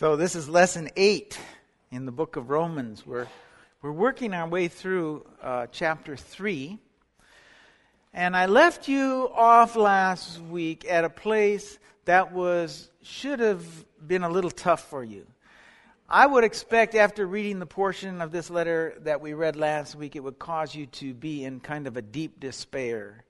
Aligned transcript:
So, 0.00 0.16
this 0.16 0.34
is 0.34 0.48
lesson 0.48 0.88
eight 0.96 1.38
in 1.90 2.06
the 2.06 2.10
book 2.10 2.36
of 2.36 2.48
Romans. 2.48 3.06
We're, 3.06 3.26
we're 3.82 3.92
working 3.92 4.32
our 4.32 4.48
way 4.48 4.66
through 4.68 5.26
uh, 5.42 5.66
chapter 5.70 6.16
three. 6.16 6.78
And 8.14 8.34
I 8.34 8.46
left 8.46 8.88
you 8.88 9.28
off 9.34 9.76
last 9.76 10.40
week 10.40 10.86
at 10.88 11.04
a 11.04 11.10
place 11.10 11.78
that 12.06 12.32
was 12.32 12.90
should 13.02 13.40
have 13.40 13.62
been 14.08 14.22
a 14.22 14.30
little 14.30 14.50
tough 14.50 14.88
for 14.88 15.04
you. 15.04 15.26
I 16.08 16.26
would 16.26 16.44
expect 16.44 16.94
after 16.94 17.26
reading 17.26 17.58
the 17.58 17.66
portion 17.66 18.22
of 18.22 18.32
this 18.32 18.48
letter 18.48 18.94
that 19.02 19.20
we 19.20 19.34
read 19.34 19.54
last 19.54 19.96
week, 19.96 20.16
it 20.16 20.20
would 20.20 20.38
cause 20.38 20.74
you 20.74 20.86
to 20.86 21.12
be 21.12 21.44
in 21.44 21.60
kind 21.60 21.86
of 21.86 21.98
a 21.98 22.02
deep 22.02 22.40
despair. 22.40 23.26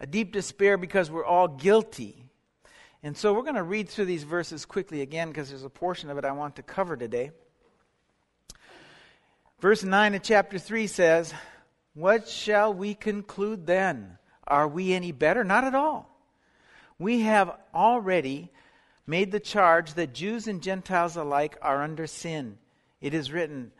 A 0.00 0.06
deep 0.08 0.32
despair 0.32 0.76
because 0.76 1.12
we're 1.12 1.24
all 1.24 1.46
guilty 1.46 2.24
and 3.02 3.16
so 3.16 3.32
we're 3.32 3.42
going 3.42 3.56
to 3.56 3.62
read 3.62 3.88
through 3.88 4.04
these 4.04 4.22
verses 4.22 4.64
quickly 4.64 5.00
again 5.00 5.28
because 5.28 5.48
there's 5.48 5.64
a 5.64 5.70
portion 5.70 6.08
of 6.08 6.18
it 6.18 6.24
I 6.24 6.32
want 6.32 6.56
to 6.56 6.62
cover 6.62 6.96
today. 6.96 7.32
Verse 9.60 9.82
9 9.82 10.14
of 10.14 10.22
chapter 10.22 10.58
3 10.58 10.86
says, 10.86 11.34
What 11.94 12.28
shall 12.28 12.72
we 12.72 12.94
conclude 12.94 13.66
then? 13.66 14.18
Are 14.46 14.68
we 14.68 14.92
any 14.92 15.12
better? 15.12 15.44
Not 15.44 15.64
at 15.64 15.74
all. 15.74 16.08
We 16.98 17.20
have 17.20 17.56
already 17.74 18.50
made 19.06 19.32
the 19.32 19.40
charge 19.40 19.94
that 19.94 20.14
Jews 20.14 20.46
and 20.46 20.62
Gentiles 20.62 21.16
alike 21.16 21.58
are 21.60 21.82
under 21.82 22.06
sin. 22.06 22.58
It 23.00 23.14
is 23.14 23.32
written, 23.32 23.72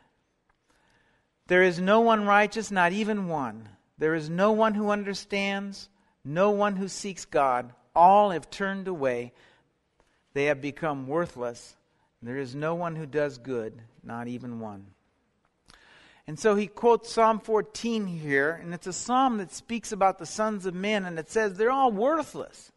There 1.46 1.62
is 1.62 1.78
no 1.78 2.00
one 2.00 2.26
righteous, 2.26 2.72
not 2.72 2.92
even 2.92 3.28
one. 3.28 3.68
There 3.98 4.14
is 4.16 4.28
no 4.28 4.50
one 4.50 4.74
who 4.74 4.90
understands, 4.90 5.88
no 6.24 6.50
one 6.50 6.74
who 6.74 6.88
seeks 6.88 7.24
God. 7.24 7.72
All 7.94 8.30
have 8.30 8.50
turned 8.50 8.88
away. 8.88 9.32
They 10.34 10.46
have 10.46 10.60
become 10.60 11.06
worthless. 11.06 11.76
There 12.22 12.38
is 12.38 12.54
no 12.54 12.74
one 12.74 12.96
who 12.96 13.06
does 13.06 13.38
good, 13.38 13.82
not 14.02 14.28
even 14.28 14.60
one. 14.60 14.86
And 16.26 16.38
so 16.38 16.54
he 16.54 16.68
quotes 16.68 17.12
Psalm 17.12 17.40
14 17.40 18.06
here, 18.06 18.58
and 18.62 18.72
it's 18.72 18.86
a 18.86 18.92
psalm 18.92 19.38
that 19.38 19.52
speaks 19.52 19.90
about 19.90 20.18
the 20.18 20.26
sons 20.26 20.66
of 20.66 20.74
men, 20.74 21.04
and 21.04 21.18
it 21.18 21.28
says 21.28 21.54
they're 21.54 21.72
all 21.72 21.90
worthless. 21.90 22.70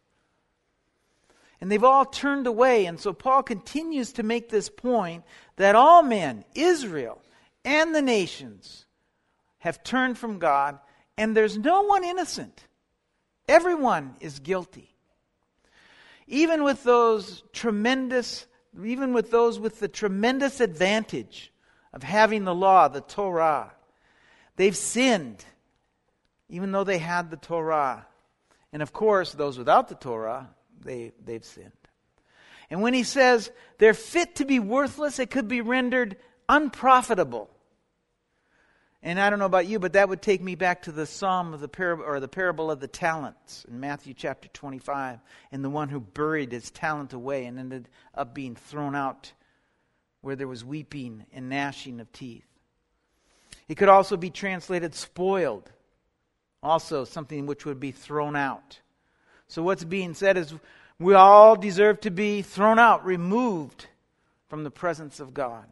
And 1.61 1.72
they've 1.72 1.83
all 1.83 2.05
turned 2.05 2.47
away. 2.47 2.85
And 2.85 3.00
so 3.00 3.13
Paul 3.13 3.44
continues 3.44 4.13
to 4.13 4.23
make 4.23 4.50
this 4.50 4.69
point 4.69 5.23
that 5.55 5.75
all 5.75 6.02
men, 6.03 6.44
Israel, 6.53 7.22
and 7.63 7.94
the 7.94 8.02
nations 8.02 8.85
have 9.59 9.83
turned 9.83 10.17
from 10.17 10.39
God, 10.39 10.79
and 11.17 11.35
there's 11.35 11.57
no 11.57 11.83
one 11.83 12.03
innocent. 12.03 12.66
Everyone 13.47 14.16
is 14.19 14.39
guilty. 14.39 14.94
Even 16.28 16.64
with 16.64 16.84
those 16.84 17.44
tremendous, 17.54 18.48
even 18.84 19.14
with 19.14 19.31
those 19.31 19.59
with 19.59 19.80
the 19.80 19.88
tremendous 19.88 20.59
advantage 20.59 21.52
of 21.94 22.04
having 22.04 22.44
the 22.44 22.56
law, 22.56 22.88
the 22.88 23.02
Torah, 23.02 23.73
they've 24.56 24.76
sinned, 24.76 25.46
even 26.50 26.72
though 26.72 26.84
they 26.84 26.98
had 26.98 27.30
the 27.30 27.38
Torah. 27.38 28.08
And 28.73 28.81
of 28.81 28.92
course, 28.92 29.31
those 29.34 29.58
without 29.58 29.88
the 29.88 29.96
Torah, 29.96 30.50
they, 30.81 31.14
they've 31.23 31.46
sinned. 31.46 31.72
And 32.70 32.81
when 32.81 32.94
he 32.94 33.03
says 33.03 33.52
they're 33.78 33.94
fit 33.94 34.36
to 34.38 34.46
be 34.46 34.59
worthless, 34.59 35.20
it 35.20 35.30
could 35.30 35.48
be 35.48 35.62
rendered 35.62 36.18
unprofitable. 36.50 37.50
And 39.06 39.20
I 39.20 39.30
don't 39.30 39.38
know 39.38 39.45
about 39.45 39.67
you, 39.67 39.78
but 39.78 39.94
that 39.94 40.09
would 40.09 40.23
take 40.23 40.42
me 40.42 40.56
back 40.56 40.81
to 40.81 40.92
the 40.92 41.06
psalm 41.06 41.53
of 41.53 41.59
the 41.59 41.67
parable 41.67 42.03
or 42.03 42.20
the 42.20 42.28
parable 42.28 42.72
of 42.72 42.80
the 42.80 42.88
talents 42.88 43.64
in 43.70 43.80
Matthew 43.80 44.16
chapter 44.16 44.47
25, 44.47 45.20
and 45.52 45.64
the 45.64 45.70
one 45.70 45.89
who 45.89 46.00
buried 46.00 46.52
his 46.52 46.72
talent 46.72 47.14
away 47.14 47.45
and 47.45 47.59
ended 47.59 47.88
up 48.16 48.34
being 48.34 48.56
thrown 48.56 48.95
out 48.95 49.31
where 50.22 50.36
there 50.36 50.47
was 50.47 50.66
weeping 50.66 51.23
and 51.31 51.50
gnashing 51.50 52.00
of 52.00 52.12
teeth. 52.14 52.47
It 53.67 53.75
could 53.75 53.89
also 53.89 54.17
be 54.17 54.31
translated 54.31 54.95
spoiled, 54.95 55.72
also 56.63 57.06
something 57.06 57.46
which 57.46 57.63
would 57.63 57.79
be 57.79 57.91
thrown 57.91 58.35
out. 58.35 58.79
So 59.47 59.62
what's 59.62 59.84
being 59.84 60.16
said 60.16 60.35
is 60.35 60.52
we 60.97 61.13
all 61.13 61.56
deserve 61.56 62.02
to 62.02 62.09
be 62.09 62.41
thrown 62.41 62.79
out, 62.79 63.06
removed 63.06 63.85
from 64.50 64.63
the 64.63 64.72
presence 64.72 65.19
of 65.19 65.35
God. 65.35 65.66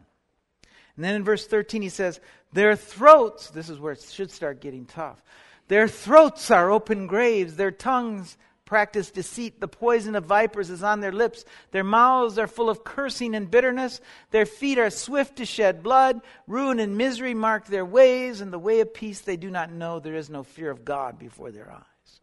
And 0.96 1.04
then 1.04 1.16
in 1.16 1.24
verse 1.24 1.48
13 1.48 1.82
he 1.82 1.90
says, 1.90 2.20
Their 2.54 2.76
throats, 2.76 3.50
this 3.50 3.70
is 3.70 3.80
where 3.80 3.94
it 3.94 4.02
should 4.02 4.32
start 4.32 4.62
getting 4.62 4.86
tough. 4.86 5.22
Their 5.68 5.88
throats 5.88 6.52
are 6.52 6.72
open 6.72 7.08
graves, 7.08 7.56
their 7.56 7.72
tongues 7.72 8.38
practice 8.66 9.12
deceit. 9.12 9.60
The 9.60 9.68
poison 9.68 10.16
of 10.16 10.26
vipers 10.26 10.70
is 10.70 10.82
on 10.82 11.00
their 11.00 11.12
lips. 11.12 11.46
Their 11.70 11.84
mouths 11.84 12.40
are 12.40 12.48
full 12.48 12.72
of 12.72 12.84
cursing 12.84 13.36
and 13.36 13.52
bitterness. 13.52 14.02
Their 14.32 14.46
feet 14.46 14.80
are 14.80 14.90
swift 14.90 15.36
to 15.36 15.46
shed 15.46 15.84
blood. 15.84 16.22
Ruin 16.48 16.80
and 16.80 16.98
misery 16.98 17.36
mark 17.36 17.68
their 17.68 17.86
ways, 17.86 18.42
and 18.42 18.52
the 18.52 18.60
way 18.60 18.80
of 18.80 18.94
peace 18.94 19.22
they 19.22 19.38
do 19.38 19.52
not 19.52 19.72
know. 19.72 20.00
There 20.00 20.16
is 20.16 20.30
no 20.30 20.42
fear 20.42 20.72
of 20.72 20.86
God 20.86 21.20
before 21.20 21.52
their 21.52 21.72
eyes. 21.72 22.22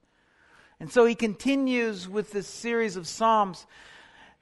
And 0.80 0.90
so 0.90 1.04
he 1.04 1.14
continues 1.14 2.08
with 2.08 2.32
this 2.32 2.48
series 2.48 2.96
of 2.96 3.06
Psalms 3.06 3.66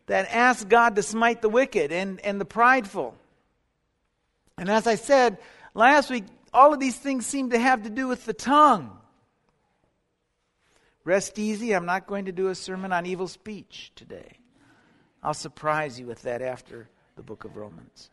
that 0.07 0.29
ask 0.31 0.67
God 0.67 0.97
to 0.97 1.03
smite 1.03 1.43
the 1.43 1.49
wicked 1.51 1.93
and, 1.93 2.21
and 2.21 2.41
the 2.41 2.47
prideful. 2.47 3.17
And 4.57 4.71
as 4.71 4.87
I 4.87 4.95
said 4.95 5.37
last 5.75 6.11
week, 6.11 6.25
all 6.53 6.73
of 6.73 6.81
these 6.81 6.97
things 6.97 7.27
seem 7.27 7.51
to 7.51 7.59
have 7.59 7.83
to 7.83 7.91
do 7.91 8.09
with 8.09 8.25
the 8.25 8.33
tongue. 8.33 8.97
Rest 11.05 11.39
easy, 11.39 11.75
I'm 11.75 11.87
not 11.87 12.07
going 12.07 12.27
to 12.27 12.33
do 12.33 12.49
a 12.49 12.55
sermon 12.55 12.93
on 12.93 13.07
evil 13.07 13.29
speech 13.29 13.93
today. 13.95 14.39
I'll 15.23 15.35
surprise 15.35 15.99
you 15.99 16.07
with 16.07 16.23
that 16.23 16.43
after 16.43 16.89
the 17.17 17.23
book 17.23 17.45
of 17.45 17.57
Romans. 17.57 18.11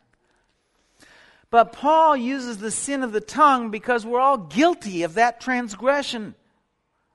But 1.50 1.72
Paul 1.72 2.16
uses 2.16 2.58
the 2.58 2.70
sin 2.70 3.02
of 3.02 3.12
the 3.12 3.20
tongue 3.20 3.70
because 3.70 4.04
we're 4.04 4.20
all 4.20 4.38
guilty 4.38 5.02
of 5.04 5.14
that 5.14 5.40
transgression. 5.40 6.34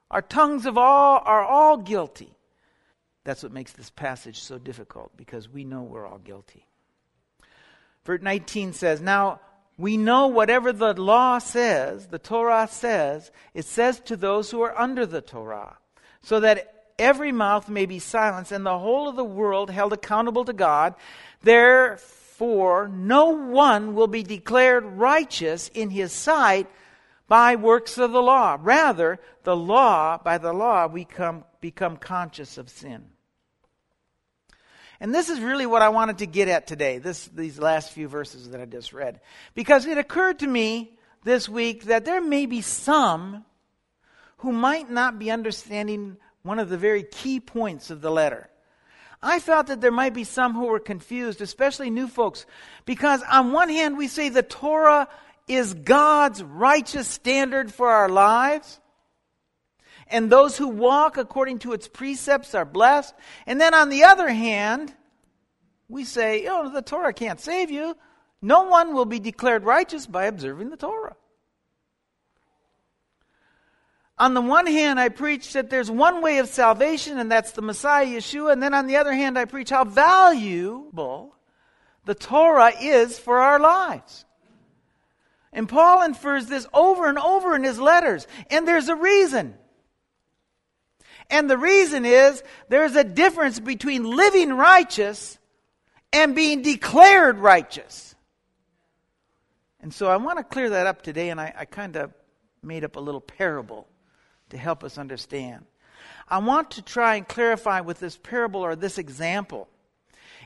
Our 0.09 0.21
tongues 0.21 0.65
of 0.65 0.77
all 0.77 1.21
are 1.25 1.43
all 1.43 1.77
guilty. 1.77 2.33
That's 3.23 3.43
what 3.43 3.51
makes 3.51 3.73
this 3.73 3.89
passage 3.89 4.39
so 4.39 4.57
difficult 4.57 5.11
because 5.15 5.49
we 5.49 5.63
know 5.63 5.83
we're 5.83 6.07
all 6.07 6.17
guilty. 6.17 6.65
Verse 8.03 8.21
19 8.21 8.73
says, 8.73 9.01
Now 9.01 9.41
we 9.81 9.97
know 9.97 10.27
whatever 10.27 10.71
the 10.71 10.93
law 10.93 11.39
says, 11.39 12.07
the 12.07 12.19
Torah 12.19 12.67
says, 12.69 13.31
it 13.55 13.65
says 13.65 13.99
to 14.01 14.15
those 14.15 14.51
who 14.51 14.61
are 14.61 14.77
under 14.77 15.07
the 15.07 15.21
Torah, 15.21 15.77
so 16.21 16.39
that 16.39 16.85
every 16.99 17.31
mouth 17.31 17.67
may 17.67 17.87
be 17.87 17.97
silenced 17.97 18.51
and 18.51 18.63
the 18.63 18.77
whole 18.77 19.09
of 19.09 19.15
the 19.15 19.23
world 19.23 19.71
held 19.71 19.91
accountable 19.91 20.45
to 20.45 20.53
God. 20.53 20.93
Therefore, 21.41 22.87
no 22.89 23.29
one 23.29 23.95
will 23.95 24.07
be 24.07 24.21
declared 24.21 24.85
righteous 24.85 25.67
in 25.69 25.89
his 25.89 26.11
sight 26.11 26.69
by 27.27 27.55
works 27.55 27.97
of 27.97 28.11
the 28.11 28.21
law. 28.21 28.57
Rather, 28.61 29.19
the 29.43 29.55
law, 29.55 30.19
by 30.23 30.37
the 30.37 30.53
law, 30.53 30.85
we 30.85 31.05
come, 31.05 31.43
become 31.59 31.97
conscious 31.97 32.59
of 32.59 32.69
sin. 32.69 33.05
And 35.01 35.15
this 35.15 35.29
is 35.29 35.39
really 35.39 35.65
what 35.65 35.81
I 35.81 35.89
wanted 35.89 36.19
to 36.19 36.27
get 36.27 36.47
at 36.47 36.67
today, 36.67 36.99
this, 36.99 37.25
these 37.29 37.57
last 37.57 37.91
few 37.91 38.07
verses 38.07 38.51
that 38.51 38.61
I 38.61 38.65
just 38.65 38.93
read. 38.93 39.19
Because 39.55 39.87
it 39.87 39.97
occurred 39.97 40.37
to 40.39 40.47
me 40.47 40.91
this 41.23 41.49
week 41.49 41.85
that 41.85 42.05
there 42.05 42.21
may 42.21 42.45
be 42.45 42.61
some 42.61 43.43
who 44.37 44.51
might 44.51 44.91
not 44.91 45.17
be 45.17 45.31
understanding 45.31 46.17
one 46.43 46.59
of 46.59 46.69
the 46.69 46.77
very 46.77 47.01
key 47.01 47.39
points 47.39 47.89
of 47.89 48.01
the 48.01 48.11
letter. 48.11 48.47
I 49.23 49.39
felt 49.39 49.67
that 49.67 49.81
there 49.81 49.91
might 49.91 50.13
be 50.13 50.23
some 50.23 50.53
who 50.53 50.65
were 50.65 50.79
confused, 50.79 51.41
especially 51.41 51.89
new 51.89 52.07
folks, 52.07 52.45
because 52.85 53.23
on 53.23 53.53
one 53.53 53.69
hand 53.69 53.97
we 53.97 54.07
say 54.07 54.29
the 54.29 54.43
Torah 54.43 55.07
is 55.47 55.73
God's 55.73 56.43
righteous 56.43 57.07
standard 57.07 57.73
for 57.73 57.89
our 57.89 58.07
lives 58.07 58.79
and 60.11 60.29
those 60.29 60.57
who 60.57 60.67
walk 60.67 61.17
according 61.17 61.59
to 61.59 61.73
its 61.73 61.87
precepts 61.87 62.53
are 62.53 62.65
blessed. 62.65 63.13
And 63.45 63.59
then 63.59 63.73
on 63.73 63.89
the 63.89 64.03
other 64.03 64.29
hand, 64.29 64.93
we 65.87 66.03
say, 66.03 66.47
oh, 66.47 66.69
the 66.69 66.81
Torah 66.81 67.13
can't 67.13 67.39
save 67.39 67.71
you. 67.71 67.95
No 68.41 68.63
one 68.63 68.93
will 68.93 69.05
be 69.05 69.19
declared 69.19 69.63
righteous 69.63 70.07
by 70.07 70.25
observing 70.25 70.69
the 70.69 70.77
Torah. 70.77 71.15
On 74.17 74.33
the 74.33 74.41
one 74.41 74.67
hand, 74.67 74.99
I 74.99 75.09
preach 75.09 75.53
that 75.53 75.69
there's 75.69 75.89
one 75.89 76.21
way 76.21 76.37
of 76.37 76.47
salvation, 76.47 77.17
and 77.17 77.31
that's 77.31 77.53
the 77.53 77.61
Messiah 77.61 78.05
Yeshua. 78.05 78.53
And 78.53 78.61
then 78.61 78.73
on 78.73 78.85
the 78.85 78.97
other 78.97 79.13
hand, 79.13 79.37
I 79.37 79.45
preach 79.45 79.71
how 79.71 79.83
valuable 79.83 81.35
the 82.05 82.13
Torah 82.13 82.71
is 82.79 83.17
for 83.17 83.39
our 83.39 83.59
lives. 83.59 84.25
And 85.53 85.67
Paul 85.67 86.03
infers 86.03 86.45
this 86.45 86.67
over 86.73 87.07
and 87.07 87.17
over 87.17 87.55
in 87.55 87.63
his 87.63 87.79
letters. 87.79 88.27
And 88.49 88.67
there's 88.67 88.89
a 88.89 88.95
reason. 88.95 89.55
And 91.31 91.49
the 91.49 91.57
reason 91.57 92.05
is 92.05 92.43
there's 92.67 92.95
a 92.95 93.03
difference 93.03 93.59
between 93.59 94.03
living 94.03 94.53
righteous 94.53 95.39
and 96.13 96.35
being 96.35 96.61
declared 96.61 97.39
righteous. 97.39 98.13
And 99.79 99.93
so 99.93 100.07
I 100.07 100.17
want 100.17 100.37
to 100.37 100.43
clear 100.43 100.69
that 100.71 100.85
up 100.85 101.01
today, 101.01 101.29
and 101.29 101.39
I, 101.39 101.53
I 101.57 101.65
kind 101.65 101.95
of 101.95 102.13
made 102.61 102.83
up 102.83 102.97
a 102.97 102.99
little 102.99 103.21
parable 103.21 103.87
to 104.49 104.57
help 104.57 104.83
us 104.83 104.97
understand. 104.97 105.65
I 106.27 106.37
want 106.39 106.71
to 106.71 106.81
try 106.81 107.15
and 107.15 107.27
clarify 107.27 107.81
with 107.81 107.99
this 107.99 108.17
parable 108.17 108.61
or 108.61 108.75
this 108.75 108.97
example 108.97 109.67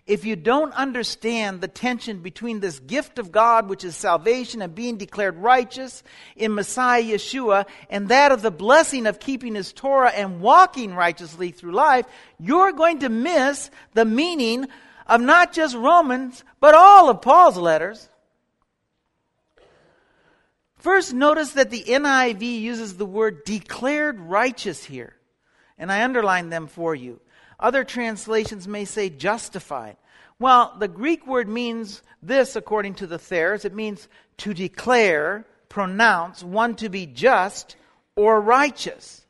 if 0.07 0.25
you 0.25 0.35
don't 0.35 0.73
understand 0.73 1.61
the 1.61 1.67
tension 1.67 2.19
between 2.19 2.59
this 2.59 2.79
gift 2.79 3.17
of 3.17 3.31
God, 3.31 3.69
which 3.69 3.83
is 3.83 3.95
salvation 3.95 4.61
and 4.61 4.75
being 4.75 4.97
declared 4.97 5.37
righteous 5.37 6.03
in 6.35 6.53
Messiah 6.53 7.03
Yeshua, 7.03 7.65
and 7.89 8.09
that 8.09 8.31
of 8.31 8.41
the 8.41 8.51
blessing 8.51 9.07
of 9.07 9.19
keeping 9.19 9.55
His 9.55 9.73
Torah 9.73 10.11
and 10.11 10.41
walking 10.41 10.93
righteously 10.93 11.51
through 11.51 11.73
life, 11.73 12.05
you're 12.39 12.71
going 12.71 12.99
to 12.99 13.09
miss 13.09 13.71
the 13.93 14.05
meaning 14.05 14.67
of 15.07 15.21
not 15.21 15.53
just 15.53 15.75
Romans, 15.75 16.43
but 16.59 16.75
all 16.75 17.09
of 17.09 17.21
Paul's 17.21 17.57
letters. 17.57 18.09
First, 20.77 21.13
notice 21.15 21.53
that 21.53 21.71
the 21.71 21.83
NIV 21.83 22.61
uses 22.61 22.95
the 22.95 23.07
word 23.07 23.43
declared 23.43 24.19
righteous 24.19 24.83
here, 24.83 25.15
and 25.79 25.91
I 25.91 26.03
underline 26.03 26.49
them 26.49 26.67
for 26.67 26.93
you. 26.93 27.19
Other 27.59 27.83
translations 27.83 28.67
may 28.67 28.85
say 28.85 29.09
justified. 29.09 29.97
Well, 30.39 30.75
the 30.79 30.87
Greek 30.87 31.25
word 31.25 31.47
means 31.47 32.01
this 32.21 32.55
according 32.55 32.95
to 32.95 33.07
the 33.07 33.17
Thayer's. 33.17 33.65
It 33.65 33.73
means 33.73 34.07
to 34.37 34.53
declare, 34.53 35.45
pronounce, 35.69 36.43
one 36.43 36.75
to 36.75 36.89
be 36.89 37.05
just 37.05 37.75
or 38.15 38.41
righteous. 38.41 39.25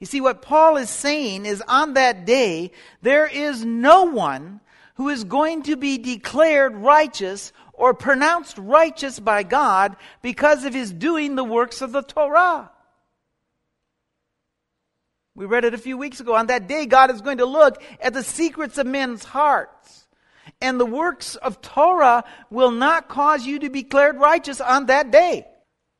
You 0.00 0.06
see, 0.06 0.20
what 0.20 0.42
Paul 0.42 0.76
is 0.76 0.90
saying 0.90 1.46
is 1.46 1.62
on 1.66 1.94
that 1.94 2.24
day, 2.24 2.72
there 3.02 3.26
is 3.26 3.64
no 3.64 4.04
one 4.04 4.60
who 4.94 5.08
is 5.08 5.24
going 5.24 5.62
to 5.64 5.76
be 5.76 5.98
declared 5.98 6.74
righteous 6.74 7.52
or 7.72 7.94
pronounced 7.94 8.58
righteous 8.58 9.20
by 9.20 9.44
God 9.44 9.96
because 10.22 10.64
of 10.64 10.74
his 10.74 10.92
doing 10.92 11.36
the 11.36 11.44
works 11.44 11.80
of 11.80 11.92
the 11.92 12.02
Torah. 12.02 12.70
We 15.38 15.46
read 15.46 15.64
it 15.64 15.72
a 15.72 15.78
few 15.78 15.96
weeks 15.96 16.18
ago. 16.18 16.34
On 16.34 16.48
that 16.48 16.66
day, 16.66 16.84
God 16.84 17.12
is 17.12 17.20
going 17.20 17.38
to 17.38 17.46
look 17.46 17.80
at 18.00 18.12
the 18.12 18.24
secrets 18.24 18.76
of 18.76 18.88
men's 18.88 19.22
hearts. 19.22 20.08
And 20.60 20.80
the 20.80 20.84
works 20.84 21.36
of 21.36 21.60
Torah 21.60 22.24
will 22.50 22.72
not 22.72 23.08
cause 23.08 23.46
you 23.46 23.60
to 23.60 23.70
be 23.70 23.84
declared 23.84 24.18
righteous 24.18 24.60
on 24.60 24.86
that 24.86 25.12
day. 25.12 25.46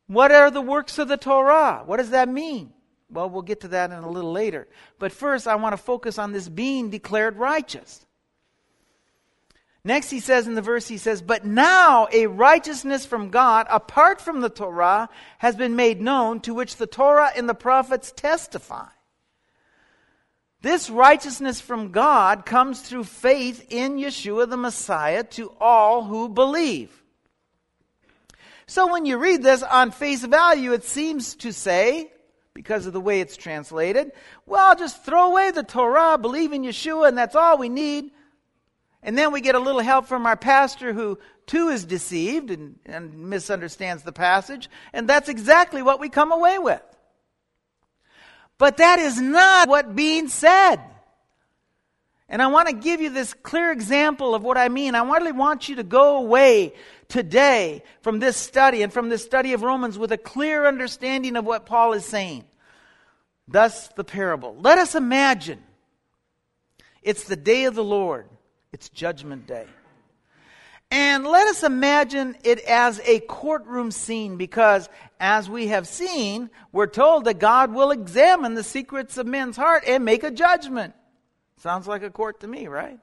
What 0.08 0.32
are 0.32 0.50
the 0.50 0.60
works 0.60 0.98
of 0.98 1.06
the 1.06 1.16
Torah? 1.16 1.84
What 1.86 1.98
does 1.98 2.10
that 2.10 2.28
mean? 2.28 2.72
Well, 3.10 3.30
we'll 3.30 3.42
get 3.42 3.60
to 3.60 3.68
that 3.68 3.92
in 3.92 3.98
a 3.98 4.10
little 4.10 4.32
later. 4.32 4.66
But 4.98 5.12
first, 5.12 5.46
I 5.46 5.54
want 5.54 5.72
to 5.72 5.76
focus 5.76 6.18
on 6.18 6.32
this 6.32 6.48
being 6.48 6.90
declared 6.90 7.36
righteous. 7.36 8.04
Next, 9.84 10.10
he 10.10 10.18
says 10.18 10.48
in 10.48 10.56
the 10.56 10.62
verse, 10.62 10.88
he 10.88 10.98
says, 10.98 11.22
But 11.22 11.46
now 11.46 12.08
a 12.12 12.26
righteousness 12.26 13.06
from 13.06 13.30
God, 13.30 13.68
apart 13.70 14.20
from 14.20 14.40
the 14.40 14.50
Torah, 14.50 15.08
has 15.38 15.54
been 15.54 15.76
made 15.76 16.00
known, 16.00 16.40
to 16.40 16.54
which 16.54 16.74
the 16.74 16.88
Torah 16.88 17.30
and 17.36 17.48
the 17.48 17.54
prophets 17.54 18.10
testify. 18.10 18.88
This 20.60 20.90
righteousness 20.90 21.60
from 21.60 21.92
God 21.92 22.44
comes 22.44 22.80
through 22.80 23.04
faith 23.04 23.66
in 23.70 23.96
Yeshua 23.96 24.50
the 24.50 24.56
Messiah 24.56 25.22
to 25.24 25.52
all 25.60 26.04
who 26.04 26.28
believe. 26.28 26.90
So 28.66 28.92
when 28.92 29.06
you 29.06 29.18
read 29.18 29.42
this 29.42 29.62
on 29.62 29.92
face 29.92 30.24
value, 30.24 30.72
it 30.72 30.84
seems 30.84 31.36
to 31.36 31.52
say, 31.52 32.10
because 32.54 32.86
of 32.86 32.92
the 32.92 33.00
way 33.00 33.20
it's 33.20 33.36
translated, 33.36 34.10
well, 34.46 34.74
just 34.74 35.04
throw 35.04 35.30
away 35.30 35.52
the 35.52 35.62
Torah, 35.62 36.18
believe 36.18 36.52
in 36.52 36.64
Yeshua, 36.64 37.08
and 37.08 37.16
that's 37.16 37.36
all 37.36 37.56
we 37.56 37.68
need. 37.68 38.10
And 39.00 39.16
then 39.16 39.32
we 39.32 39.40
get 39.40 39.54
a 39.54 39.60
little 39.60 39.80
help 39.80 40.06
from 40.06 40.26
our 40.26 40.36
pastor 40.36 40.92
who 40.92 41.20
too 41.46 41.68
is 41.68 41.84
deceived 41.84 42.50
and, 42.50 42.78
and 42.84 43.30
misunderstands 43.30 44.02
the 44.02 44.12
passage, 44.12 44.68
and 44.92 45.08
that's 45.08 45.28
exactly 45.28 45.82
what 45.82 46.00
we 46.00 46.08
come 46.08 46.32
away 46.32 46.58
with. 46.58 46.82
But 48.58 48.78
that 48.78 48.98
is 48.98 49.20
not 49.20 49.68
what 49.68 49.94
being 49.94 50.28
said. 50.28 50.80
And 52.28 52.42
I 52.42 52.48
want 52.48 52.68
to 52.68 52.74
give 52.74 53.00
you 53.00 53.08
this 53.08 53.32
clear 53.32 53.72
example 53.72 54.34
of 54.34 54.42
what 54.42 54.58
I 54.58 54.68
mean. 54.68 54.94
I 54.94 55.02
really 55.02 55.32
want 55.32 55.68
you 55.68 55.76
to 55.76 55.82
go 55.82 56.18
away 56.18 56.74
today 57.08 57.82
from 58.02 58.18
this 58.18 58.36
study 58.36 58.82
and 58.82 58.92
from 58.92 59.08
this 59.08 59.24
study 59.24 59.54
of 59.54 59.62
Romans 59.62 59.98
with 59.98 60.12
a 60.12 60.18
clear 60.18 60.66
understanding 60.66 61.36
of 61.36 61.46
what 61.46 61.64
Paul 61.64 61.94
is 61.94 62.04
saying. 62.04 62.44
Thus, 63.46 63.88
the 63.88 64.04
parable. 64.04 64.56
Let 64.60 64.76
us 64.76 64.94
imagine 64.94 65.62
it's 67.02 67.24
the 67.24 67.36
day 67.36 67.64
of 67.64 67.74
the 67.74 67.84
Lord, 67.84 68.28
it's 68.72 68.90
Judgment 68.90 69.46
Day. 69.46 69.64
And 70.90 71.26
let 71.26 71.46
us 71.48 71.62
imagine 71.62 72.36
it 72.44 72.60
as 72.60 73.00
a 73.04 73.20
courtroom 73.20 73.90
scene 73.90 74.36
because, 74.36 74.88
as 75.20 75.48
we 75.48 75.68
have 75.68 75.86
seen, 75.86 76.48
we're 76.72 76.86
told 76.86 77.26
that 77.26 77.38
God 77.38 77.74
will 77.74 77.90
examine 77.90 78.54
the 78.54 78.62
secrets 78.62 79.18
of 79.18 79.26
men's 79.26 79.56
heart 79.56 79.84
and 79.86 80.04
make 80.04 80.24
a 80.24 80.30
judgment. 80.30 80.94
Sounds 81.58 81.86
like 81.86 82.02
a 82.02 82.10
court 82.10 82.40
to 82.40 82.46
me, 82.46 82.68
right? 82.68 82.98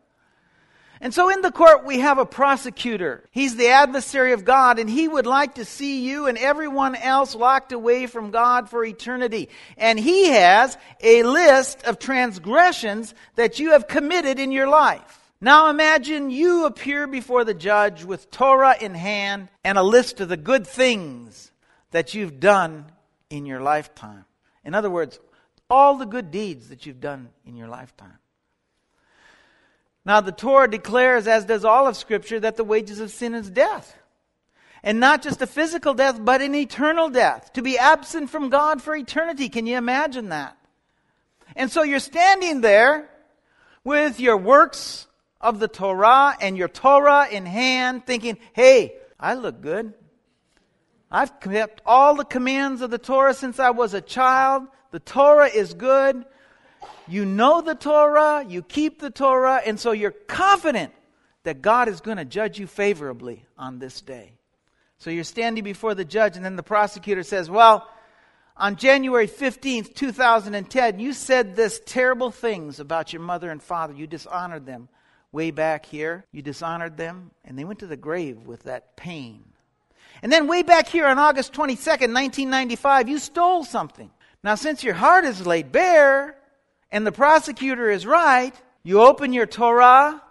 And 1.02 1.14
so 1.14 1.30
in 1.30 1.42
the 1.42 1.52
court, 1.52 1.86
we 1.86 2.00
have 2.00 2.18
a 2.18 2.26
prosecutor. 2.26 3.24
He's 3.32 3.58
the 3.58 3.68
adversary 3.68 4.32
of 4.32 4.46
God, 4.46 4.80
and 4.80 4.90
he 4.90 5.08
would 5.08 5.28
like 5.28 5.56
to 5.56 5.66
see 5.66 6.08
you 6.08 6.26
and 6.26 6.38
everyone 6.38 6.96
else 6.96 7.36
locked 7.36 7.74
away 7.74 8.08
from 8.08 8.32
God 8.32 8.70
for 8.70 8.84
eternity. 8.84 9.50
And 9.78 10.00
he 10.00 10.30
has 10.30 10.78
a 11.02 11.24
list 11.24 11.84
of 11.84 12.00
transgressions 12.00 13.14
that 13.36 13.60
you 13.60 13.72
have 13.72 13.88
committed 13.88 14.40
in 14.40 14.52
your 14.52 14.68
life. 14.68 15.25
Now 15.42 15.70
imagine 15.70 16.30
you 16.30 16.66
appear 16.66 17.08
before 17.08 17.44
the 17.44 17.54
judge 17.54 18.04
with 18.04 18.32
Torah 18.32 18.76
in 18.80 18.94
hand 18.94 19.50
and 19.64 19.78
a 19.78 19.84
list 19.84 20.22
of 20.22 20.30
the 20.30 20.38
good 20.38 20.66
things 20.66 21.52
that 21.92 22.14
you've 22.14 22.40
done 22.40 22.86
in 23.30 23.46
your 23.46 23.62
lifetime. 23.62 24.26
In 24.64 24.74
other 24.74 24.90
words, 24.90 25.20
all 25.70 25.98
the 25.98 26.06
good 26.06 26.32
deeds 26.32 26.70
that 26.70 26.86
you've 26.86 27.02
done 27.02 27.30
in 27.46 27.56
your 27.56 27.68
lifetime. 27.68 28.18
Now, 30.06 30.22
the 30.22 30.32
Torah 30.32 30.70
declares, 30.70 31.28
as 31.28 31.46
does 31.46 31.66
all 31.66 31.88
of 31.88 31.98
Scripture, 31.98 32.40
that 32.40 32.58
the 32.58 32.64
wages 32.64 33.00
of 33.00 33.12
sin 33.12 33.34
is 33.34 33.50
death. 33.50 33.98
And 34.84 35.00
not 35.00 35.24
just 35.24 35.42
a 35.42 35.48
physical 35.48 35.96
death, 35.96 36.24
but 36.24 36.42
an 36.42 36.54
eternal 36.54 37.10
death. 37.10 37.52
To 37.54 37.64
be 37.64 37.80
absent 37.80 38.30
from 38.30 38.50
God 38.50 38.84
for 38.84 38.96
eternity. 38.96 39.50
Can 39.50 39.66
you 39.66 39.78
imagine 39.78 40.30
that? 40.30 40.56
And 41.56 41.72
so 41.72 41.82
you're 41.82 42.00
standing 42.00 42.62
there 42.62 43.10
with 43.84 44.20
your 44.20 44.38
works 44.38 45.08
of 45.46 45.60
the 45.60 45.68
Torah 45.68 46.36
and 46.42 46.58
your 46.58 46.68
Torah 46.68 47.28
in 47.30 47.46
hand, 47.46 48.06
thinking, 48.08 48.40
hey, 48.54 48.96
I 49.20 49.36
look 49.36 49.62
good. 49.62 49.94
I've 51.12 51.40
kept 51.40 51.82
all 51.86 52.16
the 52.16 52.26
commands 52.26 52.82
of 52.82 52.90
the 52.90 52.98
Torah 52.98 53.36
since 53.36 53.60
I 53.60 53.70
was 53.70 53.94
a 53.94 54.02
child. 54.02 54.64
The 54.90 55.00
Torah 55.00 55.48
is 55.48 55.76
good. 55.76 56.26
You 57.08 57.26
know 57.26 57.62
the 57.62 57.76
Torah, 57.76 58.44
you 58.48 58.64
keep 58.64 59.00
the 59.00 59.12
Torah, 59.12 59.62
and 59.64 59.80
so 59.80 59.92
you're 59.92 60.10
confident 60.12 60.92
that 61.44 61.62
God 61.62 61.88
is 61.90 62.02
going 62.02 62.18
to 62.18 62.26
judge 62.26 62.58
you 62.58 62.66
favorably 62.66 63.46
on 63.56 63.78
this 63.78 64.02
day. 64.02 64.34
So 64.98 65.12
you're 65.12 65.24
standing 65.24 65.64
before 65.64 65.94
the 65.94 66.06
judge, 66.06 66.36
and 66.36 66.44
then 66.44 66.56
the 66.56 66.64
prosecutor 66.64 67.22
says, 67.22 67.52
Well, 67.52 67.88
on 68.58 68.78
January 68.78 69.28
15th, 69.28 69.94
2010, 69.94 71.00
you 71.00 71.14
said 71.14 71.56
this 71.56 71.80
terrible 71.86 72.32
things 72.32 72.80
about 72.80 73.14
your 73.14 73.22
mother 73.22 73.52
and 73.52 73.62
father. 73.62 73.94
You 73.94 74.08
dishonored 74.08 74.66
them 74.66 74.90
way 75.36 75.52
back 75.52 75.86
here. 75.86 76.26
You 76.32 76.42
dishonored 76.42 76.96
them, 76.96 77.30
and 77.44 77.60
they 77.60 77.66
went 77.66 77.80
to 77.80 77.88
the 77.88 77.98
grave 77.98 78.48
with 78.48 78.64
that 78.64 78.96
pain. 78.96 79.44
And 80.24 80.32
then, 80.32 80.48
way 80.48 80.64
back 80.64 80.88
here 80.88 81.06
on 81.06 81.20
August 81.20 81.52
22nd, 81.52 82.14
1995, 82.14 83.10
you 83.10 83.20
stole 83.20 83.66
something. 83.66 84.10
Now, 84.44 84.56
since 84.56 84.82
your 84.82 84.94
heart 84.94 85.26
is 85.26 85.46
laid 85.46 85.74
bare, 85.74 86.38
and 86.90 87.06
the 87.06 87.12
prosecutor 87.12 87.92
is 87.92 88.06
right, 88.06 88.56
you 88.82 89.02
open 89.02 89.34
your 89.34 89.46
Torah, 89.46 90.22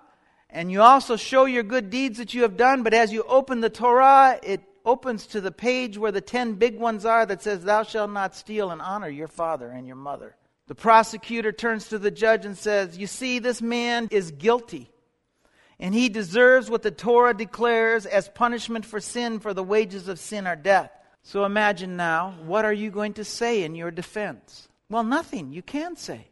and 0.48 0.72
you 0.72 0.80
also 0.80 1.16
show 1.16 1.44
your 1.44 1.64
good 1.64 1.90
deeds 1.90 2.16
that 2.16 2.32
you 2.32 2.42
have 2.42 2.56
done, 2.56 2.82
but 2.82 2.94
as 2.94 3.12
you 3.12 3.24
open 3.24 3.60
the 3.60 3.68
Torah, 3.68 4.40
it 4.42 4.62
opens 4.86 5.26
to 5.26 5.40
the 5.42 5.52
page 5.52 5.98
where 5.98 6.12
the 6.12 6.22
ten 6.22 6.54
big 6.54 6.78
ones 6.78 7.04
are 7.04 7.26
that 7.26 7.42
says, 7.42 7.62
Thou 7.62 7.82
shalt 7.82 8.10
not 8.10 8.34
steal 8.34 8.70
and 8.70 8.80
honor 8.80 9.10
your 9.10 9.28
father 9.28 9.68
and 9.68 9.86
your 9.86 9.96
mother. 9.96 10.34
The 10.66 10.74
prosecutor 10.74 11.52
turns 11.52 11.88
to 11.88 11.98
the 11.98 12.10
judge 12.10 12.46
and 12.46 12.56
says, 12.56 12.96
You 12.96 13.06
see, 13.06 13.38
this 13.38 13.60
man 13.60 14.08
is 14.10 14.30
guilty 14.30 14.90
and 15.78 15.94
he 15.94 16.08
deserves 16.08 16.70
what 16.70 16.82
the 16.82 16.90
Torah 16.90 17.34
declares 17.34 18.06
as 18.06 18.28
punishment 18.28 18.84
for 18.84 19.00
sin, 19.00 19.40
for 19.40 19.52
the 19.52 19.62
wages 19.62 20.08
of 20.08 20.18
sin 20.18 20.46
are 20.46 20.56
death. 20.56 20.90
So 21.22 21.44
imagine 21.44 21.96
now, 21.96 22.34
what 22.44 22.64
are 22.64 22.72
you 22.72 22.90
going 22.90 23.14
to 23.14 23.24
say 23.24 23.64
in 23.64 23.74
your 23.74 23.90
defense? 23.90 24.68
Well, 24.88 25.04
nothing. 25.04 25.52
You 25.52 25.62
can 25.62 25.96
say. 25.96 26.28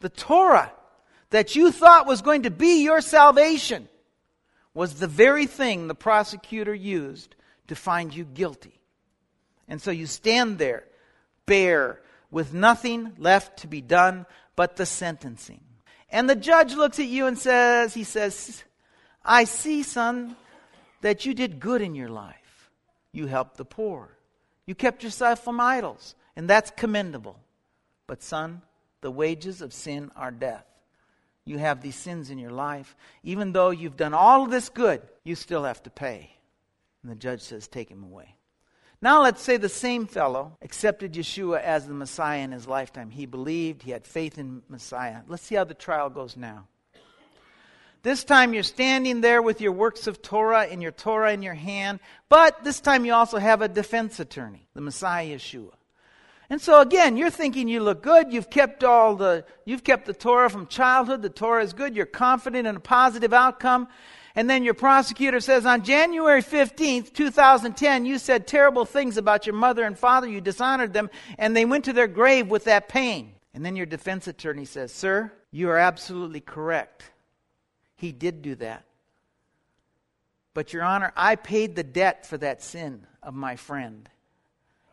The 0.00 0.08
Torah 0.08 0.72
that 1.30 1.56
you 1.56 1.72
thought 1.72 2.06
was 2.06 2.20
going 2.20 2.42
to 2.42 2.50
be 2.50 2.82
your 2.82 3.00
salvation 3.00 3.88
was 4.74 4.94
the 4.94 5.06
very 5.06 5.46
thing 5.46 5.86
the 5.86 5.94
prosecutor 5.94 6.74
used 6.74 7.34
to 7.68 7.74
find 7.74 8.14
you 8.14 8.24
guilty. 8.24 8.80
And 9.68 9.80
so 9.80 9.90
you 9.90 10.06
stand 10.06 10.58
there, 10.58 10.84
bare, 11.46 12.00
with 12.30 12.52
nothing 12.52 13.14
left 13.16 13.60
to 13.60 13.66
be 13.66 13.80
done 13.80 14.26
but 14.56 14.76
the 14.76 14.84
sentencing. 14.84 15.63
And 16.14 16.30
the 16.30 16.36
judge 16.36 16.74
looks 16.74 17.00
at 17.00 17.06
you 17.06 17.26
and 17.26 17.36
says, 17.36 17.92
He 17.92 18.04
says, 18.04 18.62
I 19.24 19.42
see, 19.42 19.82
son, 19.82 20.36
that 21.00 21.26
you 21.26 21.34
did 21.34 21.58
good 21.58 21.82
in 21.82 21.96
your 21.96 22.08
life. 22.08 22.70
You 23.10 23.26
helped 23.26 23.56
the 23.56 23.64
poor. 23.64 24.16
You 24.64 24.76
kept 24.76 25.02
yourself 25.02 25.42
from 25.42 25.60
idols, 25.60 26.14
and 26.36 26.48
that's 26.48 26.70
commendable. 26.70 27.40
But, 28.06 28.22
son, 28.22 28.62
the 29.00 29.10
wages 29.10 29.60
of 29.60 29.72
sin 29.72 30.12
are 30.14 30.30
death. 30.30 30.64
you 31.44 31.58
have 31.58 31.82
these 31.82 31.96
sins 31.96 32.30
in 32.30 32.38
your 32.38 32.52
life. 32.52 32.94
Even 33.24 33.50
though 33.50 33.70
you've 33.70 33.96
done 33.96 34.14
all 34.14 34.44
of 34.44 34.52
this 34.52 34.68
good, 34.68 35.02
you 35.24 35.34
still 35.34 35.64
have 35.64 35.82
to 35.82 35.90
pay. 35.90 36.30
And 37.02 37.10
the 37.10 37.16
judge 37.16 37.40
says, 37.40 37.66
Take 37.66 37.90
him 37.90 38.04
away. 38.04 38.36
Now, 39.04 39.22
let's 39.22 39.42
say 39.42 39.58
the 39.58 39.68
same 39.68 40.06
fellow 40.06 40.56
accepted 40.62 41.12
Yeshua 41.12 41.60
as 41.60 41.86
the 41.86 41.92
Messiah 41.92 42.40
in 42.40 42.52
his 42.52 42.66
lifetime. 42.66 43.10
He 43.10 43.26
believed, 43.26 43.82
he 43.82 43.90
had 43.90 44.06
faith 44.06 44.38
in 44.38 44.62
Messiah. 44.70 45.18
Let's 45.28 45.42
see 45.42 45.56
how 45.56 45.64
the 45.64 45.74
trial 45.74 46.08
goes 46.08 46.38
now. 46.38 46.68
This 48.02 48.24
time 48.24 48.54
you're 48.54 48.62
standing 48.62 49.20
there 49.20 49.42
with 49.42 49.60
your 49.60 49.72
works 49.72 50.06
of 50.06 50.22
Torah 50.22 50.62
and 50.62 50.80
your 50.80 50.90
Torah 50.90 51.34
in 51.34 51.42
your 51.42 51.52
hand, 51.52 52.00
but 52.30 52.64
this 52.64 52.80
time 52.80 53.04
you 53.04 53.12
also 53.12 53.36
have 53.36 53.60
a 53.60 53.68
defense 53.68 54.20
attorney, 54.20 54.66
the 54.72 54.80
Messiah 54.80 55.36
Yeshua. 55.36 55.74
And 56.48 56.58
so 56.58 56.80
again, 56.80 57.18
you're 57.18 57.28
thinking 57.28 57.68
you 57.68 57.82
look 57.82 58.02
good. 58.02 58.32
You've 58.32 58.48
kept 58.48 58.84
all 58.84 59.16
the, 59.16 59.44
you've 59.66 59.84
kept 59.84 60.06
the 60.06 60.14
Torah 60.14 60.48
from 60.48 60.66
childhood. 60.66 61.20
The 61.20 61.28
Torah 61.28 61.62
is 61.62 61.74
good. 61.74 61.94
You're 61.94 62.06
confident 62.06 62.66
in 62.66 62.76
a 62.76 62.80
positive 62.80 63.34
outcome. 63.34 63.86
And 64.36 64.50
then 64.50 64.64
your 64.64 64.74
prosecutor 64.74 65.38
says, 65.40 65.64
on 65.64 65.84
January 65.84 66.42
15th, 66.42 67.12
2010, 67.12 68.04
you 68.04 68.18
said 68.18 68.46
terrible 68.46 68.84
things 68.84 69.16
about 69.16 69.46
your 69.46 69.54
mother 69.54 69.84
and 69.84 69.96
father. 69.96 70.26
You 70.26 70.40
dishonored 70.40 70.92
them, 70.92 71.08
and 71.38 71.56
they 71.56 71.64
went 71.64 71.84
to 71.84 71.92
their 71.92 72.08
grave 72.08 72.48
with 72.48 72.64
that 72.64 72.88
pain. 72.88 73.34
And 73.54 73.64
then 73.64 73.76
your 73.76 73.86
defense 73.86 74.26
attorney 74.26 74.64
says, 74.64 74.92
Sir, 74.92 75.32
you 75.52 75.70
are 75.70 75.78
absolutely 75.78 76.40
correct. 76.40 77.04
He 77.94 78.10
did 78.10 78.42
do 78.42 78.56
that. 78.56 78.84
But, 80.52 80.72
Your 80.72 80.82
Honor, 80.82 81.12
I 81.16 81.36
paid 81.36 81.76
the 81.76 81.84
debt 81.84 82.26
for 82.26 82.36
that 82.38 82.62
sin 82.62 83.06
of 83.22 83.34
my 83.34 83.54
friend. 83.54 84.08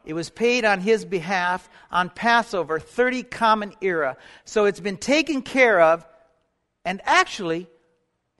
It 0.05 0.13
was 0.13 0.29
paid 0.29 0.65
on 0.65 0.79
his 0.79 1.05
behalf 1.05 1.69
on 1.91 2.10
Passover, 2.10 2.79
30 2.79 3.24
common 3.24 3.74
era. 3.81 4.17
So 4.45 4.65
it's 4.65 4.79
been 4.79 4.98
taken 4.98 5.41
care 5.41 5.79
of, 5.79 6.05
and 6.86 7.01
actually, 7.05 7.67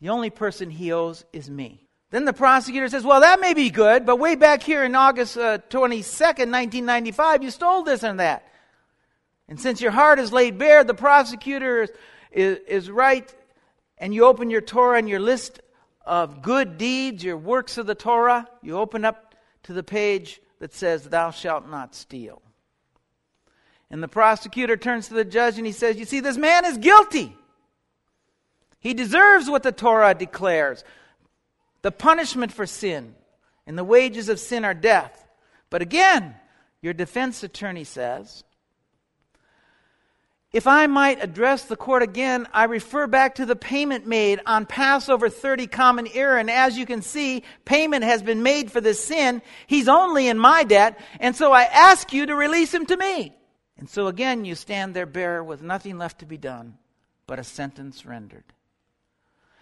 the 0.02 0.10
only 0.10 0.32
person 0.32 0.70
he 0.70 0.92
owes 0.92 1.24
is 1.32 1.50
me. 1.50 1.88
Then 2.10 2.26
the 2.26 2.34
prosecutor 2.34 2.90
says, 2.90 3.06
Well, 3.06 3.22
that 3.22 3.40
may 3.40 3.54
be 3.54 3.70
good, 3.70 4.06
but 4.06 4.18
way 4.18 4.36
back 4.36 4.64
here 4.64 4.84
in 4.84 4.96
August 4.96 5.38
uh, 5.38 5.60
22nd, 5.70 6.52
1995, 6.52 7.44
you 7.44 7.52
stole 7.52 7.84
this 7.84 8.04
and 8.04 8.20
that. 8.20 8.46
And 9.48 9.60
since 9.60 9.80
your 9.80 9.92
heart 9.92 10.20
is 10.20 10.34
laid 10.34 10.58
bare, 10.58 10.84
the 10.84 10.94
prosecutor 10.94 11.84
is, 11.84 11.92
is, 12.32 12.58
is 12.68 12.90
right, 12.90 13.34
and 13.98 14.14
you 14.14 14.26
open 14.26 14.50
your 14.50 14.62
Torah 14.62 14.98
and 14.98 15.08
your 15.08 15.20
list 15.20 15.62
of 16.06 16.42
good 16.42 16.78
deeds, 16.78 17.24
your 17.24 17.38
works 17.38 17.78
of 17.78 17.86
the 17.86 17.96
Torah, 17.96 18.48
you 18.62 18.78
open 18.78 19.06
up 19.06 19.36
to 19.64 19.74
the 19.74 19.84
page 19.84 20.42
that 20.60 20.74
says, 20.74 21.04
Thou 21.04 21.32
shalt 21.32 21.70
not 21.70 21.96
steal. 21.96 22.42
And 23.90 24.02
the 24.02 24.08
prosecutor 24.08 24.78
turns 24.78 25.10
to 25.10 25.14
the 25.14 25.26
judge 25.26 25.58
and 25.58 25.66
he 25.66 25.74
says, 25.74 25.98
You 25.98 26.06
see, 26.06 26.22
this 26.22 26.38
man 26.38 26.66
is 26.66 26.78
guilty. 26.78 27.36
He 28.82 28.94
deserves 28.94 29.50
what 29.50 29.64
the 29.64 29.72
Torah 29.72 30.14
declares 30.14 30.84
the 31.84 31.92
punishment 31.92 32.52
for 32.52 32.66
sin. 32.66 33.16
And 33.66 33.78
the 33.78 33.84
wages 33.84 34.28
of 34.28 34.40
sin 34.40 34.66
are 34.66 34.74
death. 34.74 35.28
But 35.70 35.82
again, 35.82 36.36
your 36.82 36.94
defense 36.94 37.44
attorney 37.44 37.84
says, 37.86 38.44
if 40.52 40.68
I 40.68 40.88
might 40.88 41.24
address 41.24 41.64
the 41.64 41.78
court 41.78 42.04
again, 42.04 42.46
I 42.52 42.66
refer 42.66 43.08
back 43.08 43.36
to 43.36 43.46
the 43.46 43.56
payment 43.56 44.06
made 44.06 44.42
on 44.46 44.66
Passover 44.66 45.30
30 45.30 45.68
common 45.68 46.08
era. 46.14 46.40
And 46.40 46.52
as 46.52 46.78
you 46.78 46.86
can 46.86 47.02
see, 47.02 47.44
payment 47.64 48.04
has 48.04 48.22
been 48.22 48.44
made 48.44 48.70
for 48.70 48.82
this 48.82 49.02
sin. 49.02 49.42
He's 49.68 49.88
only 49.88 50.28
in 50.28 50.38
my 50.38 50.66
debt. 50.66 51.00
And 51.22 51.36
so 51.36 51.54
I 51.54 51.64
ask 51.64 52.12
you 52.12 52.26
to 52.26 52.36
release 52.36 52.74
him 52.74 52.86
to 52.88 52.98
me. 52.98 53.34
And 53.78 53.90
so 53.90 54.08
again, 54.08 54.44
you 54.44 54.56
stand 54.56 54.94
there 54.94 55.06
bare 55.06 55.42
with 55.42 55.62
nothing 55.62 55.98
left 55.98 56.20
to 56.20 56.26
be 56.26 56.38
done 56.38 56.78
but 57.28 57.40
a 57.40 57.44
sentence 57.46 58.06
rendered. 58.06 58.44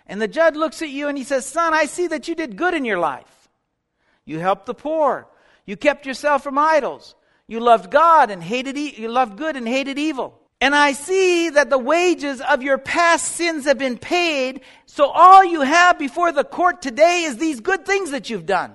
And 0.10 0.20
the 0.20 0.28
judge 0.28 0.56
looks 0.56 0.82
at 0.82 0.90
you 0.90 1.08
and 1.08 1.16
he 1.16 1.24
says, 1.24 1.46
Son, 1.46 1.72
I 1.72 1.86
see 1.86 2.08
that 2.08 2.28
you 2.28 2.34
did 2.34 2.58
good 2.58 2.74
in 2.74 2.84
your 2.84 2.98
life. 2.98 3.48
You 4.26 4.40
helped 4.40 4.66
the 4.66 4.74
poor. 4.74 5.28
You 5.68 5.78
kept 5.78 6.08
yourself 6.08 6.44
from 6.44 6.58
idols. 6.58 7.14
You 7.48 7.60
loved 7.60 7.92
God 7.92 8.32
and 8.32 8.42
hated 8.42 8.76
e- 8.76 8.96
you 8.98 9.08
loved 9.08 9.38
good 9.38 9.56
and 9.56 9.68
hated 9.68 10.00
evil. 10.00 10.40
And 10.60 10.74
I 10.74 10.94
see 10.94 11.52
that 11.52 11.70
the 11.70 11.78
wages 11.78 12.42
of 12.42 12.64
your 12.64 12.80
past 12.80 13.34
sins 13.34 13.66
have 13.66 13.78
been 13.78 14.00
paid, 14.00 14.62
so 14.88 15.06
all 15.06 15.46
you 15.46 15.62
have 15.62 15.98
before 16.00 16.32
the 16.32 16.44
court 16.44 16.82
today 16.82 17.24
is 17.24 17.38
these 17.38 17.62
good 17.62 17.86
things 17.86 18.12
that 18.12 18.32
you've 18.32 18.48
done. 18.48 18.74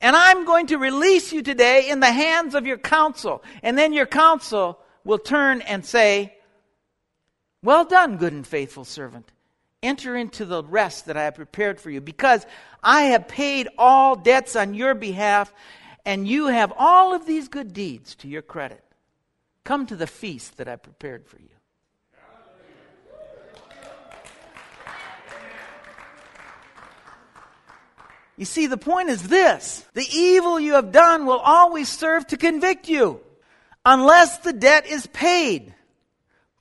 And 0.00 0.14
I'm 0.14 0.46
going 0.46 0.68
to 0.68 0.78
release 0.78 1.32
you 1.32 1.42
today 1.42 1.90
in 1.90 1.98
the 1.98 2.12
hands 2.12 2.54
of 2.54 2.66
your 2.66 2.78
counsel. 2.78 3.42
And 3.64 3.76
then 3.76 3.92
your 3.92 4.06
counsel 4.06 4.78
will 5.04 5.18
turn 5.18 5.60
and 5.62 5.84
say, 5.84 6.36
Well 7.64 7.84
done, 7.84 8.16
good 8.16 8.32
and 8.32 8.46
faithful 8.46 8.84
servant. 8.84 9.30
Enter 9.82 10.16
into 10.16 10.44
the 10.44 10.62
rest 10.62 11.06
that 11.06 11.16
I 11.16 11.24
have 11.24 11.36
prepared 11.36 11.80
for 11.80 11.90
you, 11.90 12.00
because 12.00 12.44
I 12.82 13.02
have 13.02 13.28
paid 13.28 13.68
all 13.78 14.14
debts 14.14 14.54
on 14.56 14.74
your 14.74 14.94
behalf, 14.94 15.52
and 16.04 16.28
you 16.28 16.46
have 16.46 16.72
all 16.76 17.14
of 17.14 17.26
these 17.26 17.48
good 17.48 17.72
deeds 17.72 18.14
to 18.16 18.28
your 18.28 18.42
credit. 18.42 18.84
Come 19.64 19.86
to 19.86 19.96
the 19.96 20.06
feast 20.06 20.58
that 20.58 20.68
I 20.68 20.76
prepared 20.76 21.26
for 21.26 21.38
you. 21.38 21.48
You 28.36 28.46
see, 28.46 28.66
the 28.66 28.78
point 28.78 29.10
is 29.10 29.28
this 29.28 29.86
the 29.92 30.06
evil 30.10 30.58
you 30.58 30.72
have 30.72 30.92
done 30.92 31.26
will 31.26 31.38
always 31.38 31.90
serve 31.90 32.26
to 32.28 32.38
convict 32.38 32.88
you 32.88 33.20
unless 33.84 34.38
the 34.38 34.54
debt 34.54 34.86
is 34.86 35.06
paid. 35.06 35.74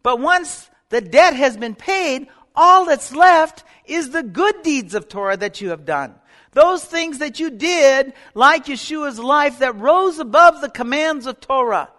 But 0.03 0.19
once 0.19 0.69
the 0.89 0.99
debt 0.99 1.35
has 1.35 1.55
been 1.55 1.75
paid, 1.75 2.27
all 2.59 2.85
that's 2.85 3.15
left 3.15 3.63
is 3.85 4.09
the 4.09 4.21
good 4.21 4.63
deeds 4.63 4.93
of 4.93 5.07
Torah 5.07 5.37
that 5.37 5.61
you 5.61 5.69
have 5.69 5.85
done. 5.85 6.13
Those 6.51 6.83
things 6.83 7.19
that 7.19 7.39
you 7.39 7.51
did, 7.51 8.11
like 8.33 8.65
Yeshua's 8.65 9.17
life, 9.17 9.59
that 9.59 9.79
rose 9.79 10.19
above 10.19 10.59
the 10.59 10.69
commands 10.69 11.25
of 11.25 11.39
Torah. 11.39 11.89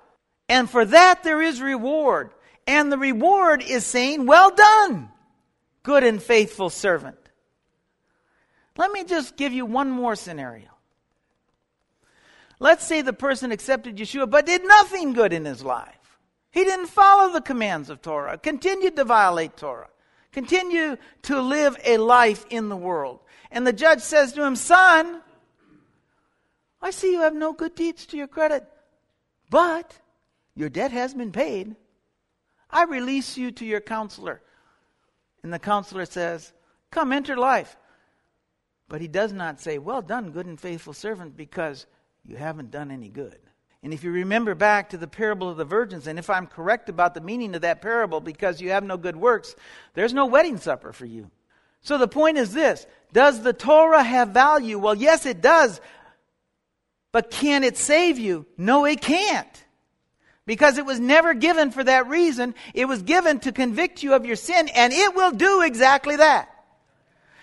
And 0.50 0.68
for 0.68 0.84
that 0.84 1.22
there 1.22 1.40
is 1.40 1.62
reward. 1.62 2.32
And 2.66 2.92
the 2.92 2.98
reward 2.98 3.62
is 3.62 3.86
saying, 3.86 4.26
Well 4.26 4.54
done, 4.54 5.08
good 5.82 6.04
and 6.04 6.22
faithful 6.22 6.68
servant. 6.68 7.16
Let 8.76 8.92
me 8.92 9.04
just 9.04 9.36
give 9.36 9.54
you 9.54 9.64
one 9.64 9.90
more 9.90 10.14
scenario. 10.14 10.68
Let's 12.58 12.86
say 12.86 13.00
the 13.00 13.14
person 13.14 13.50
accepted 13.50 13.96
Yeshua 13.96 14.28
but 14.28 14.44
did 14.44 14.62
nothing 14.62 15.14
good 15.14 15.32
in 15.32 15.46
his 15.46 15.64
life. 15.64 16.18
He 16.50 16.64
didn't 16.64 16.88
follow 16.88 17.32
the 17.32 17.40
commands 17.40 17.88
of 17.88 18.02
Torah, 18.02 18.36
continued 18.36 18.96
to 18.96 19.04
violate 19.04 19.56
Torah. 19.56 19.88
Continue 20.32 20.96
to 21.22 21.40
live 21.40 21.76
a 21.84 21.96
life 21.98 22.44
in 22.50 22.68
the 22.68 22.76
world. 22.76 23.20
And 23.50 23.66
the 23.66 23.72
judge 23.72 24.00
says 24.00 24.32
to 24.34 24.44
him, 24.44 24.54
Son, 24.54 25.20
I 26.80 26.90
see 26.90 27.12
you 27.12 27.20
have 27.20 27.34
no 27.34 27.52
good 27.52 27.74
deeds 27.74 28.06
to 28.06 28.16
your 28.16 28.28
credit, 28.28 28.64
but 29.50 29.98
your 30.54 30.68
debt 30.68 30.92
has 30.92 31.14
been 31.14 31.32
paid. 31.32 31.74
I 32.70 32.84
release 32.84 33.36
you 33.36 33.50
to 33.52 33.64
your 33.64 33.80
counselor. 33.80 34.40
And 35.42 35.52
the 35.52 35.58
counselor 35.58 36.06
says, 36.06 36.52
Come, 36.90 37.12
enter 37.12 37.36
life. 37.36 37.76
But 38.88 39.00
he 39.00 39.08
does 39.08 39.32
not 39.32 39.60
say, 39.60 39.78
Well 39.78 40.02
done, 40.02 40.30
good 40.30 40.46
and 40.46 40.60
faithful 40.60 40.92
servant, 40.92 41.36
because 41.36 41.86
you 42.24 42.36
haven't 42.36 42.70
done 42.70 42.90
any 42.90 43.08
good. 43.08 43.38
And 43.82 43.94
if 43.94 44.04
you 44.04 44.10
remember 44.10 44.54
back 44.54 44.90
to 44.90 44.98
the 44.98 45.08
parable 45.08 45.48
of 45.48 45.56
the 45.56 45.64
virgins, 45.64 46.06
and 46.06 46.18
if 46.18 46.28
I'm 46.28 46.46
correct 46.46 46.88
about 46.88 47.14
the 47.14 47.20
meaning 47.20 47.54
of 47.54 47.62
that 47.62 47.80
parable, 47.80 48.20
because 48.20 48.60
you 48.60 48.70
have 48.70 48.84
no 48.84 48.98
good 48.98 49.16
works, 49.16 49.54
there's 49.94 50.12
no 50.12 50.26
wedding 50.26 50.58
supper 50.58 50.92
for 50.92 51.06
you. 51.06 51.30
So 51.82 51.96
the 51.96 52.08
point 52.08 52.36
is 52.36 52.52
this 52.52 52.86
Does 53.12 53.42
the 53.42 53.54
Torah 53.54 54.02
have 54.02 54.30
value? 54.30 54.78
Well, 54.78 54.94
yes, 54.94 55.24
it 55.24 55.40
does. 55.40 55.80
But 57.12 57.30
can 57.30 57.64
it 57.64 57.76
save 57.76 58.18
you? 58.18 58.46
No, 58.56 58.84
it 58.84 59.00
can't. 59.00 59.64
Because 60.46 60.78
it 60.78 60.86
was 60.86 61.00
never 61.00 61.34
given 61.34 61.70
for 61.70 61.82
that 61.82 62.06
reason. 62.08 62.54
It 62.74 62.86
was 62.86 63.02
given 63.02 63.40
to 63.40 63.52
convict 63.52 64.02
you 64.02 64.14
of 64.14 64.26
your 64.26 64.36
sin, 64.36 64.68
and 64.68 64.92
it 64.92 65.14
will 65.14 65.32
do 65.32 65.62
exactly 65.62 66.16
that. 66.16 66.48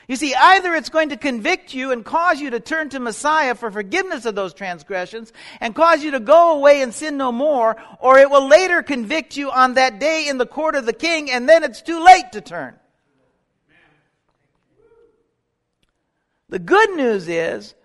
You 0.07 0.15
see, 0.15 0.33
either 0.33 0.73
it's 0.73 0.89
going 0.89 1.09
to 1.09 1.17
convict 1.17 1.73
you 1.73 1.91
and 1.91 2.05
cause 2.05 2.39
you 2.39 2.51
to 2.51 2.61
turn 2.61 2.87
to 2.89 2.99
Messiah 2.99 3.55
for 3.55 3.69
forgiveness 3.69 4.25
of 4.25 4.35
those 4.35 4.53
transgressions 4.53 5.33
and 5.59 5.75
cause 5.75 6.01
you 6.01 6.11
to 6.11 6.21
go 6.21 6.55
away 6.55 6.81
and 6.81 6.93
sin 6.93 7.17
no 7.17 7.33
more, 7.33 7.75
or 7.99 8.17
it 8.17 8.29
will 8.29 8.47
later 8.47 8.81
convict 8.81 9.35
you 9.35 9.51
on 9.51 9.73
that 9.73 9.99
day 9.99 10.29
in 10.29 10.37
the 10.37 10.45
court 10.45 10.75
of 10.75 10.85
the 10.85 10.93
king, 10.93 11.29
and 11.29 11.49
then 11.49 11.63
it's 11.63 11.81
too 11.81 12.01
late 12.01 12.31
to 12.31 12.39
turn. 12.39 12.75
The 16.47 16.59
good 16.59 16.95
news 16.95 17.27
is, 17.27 17.75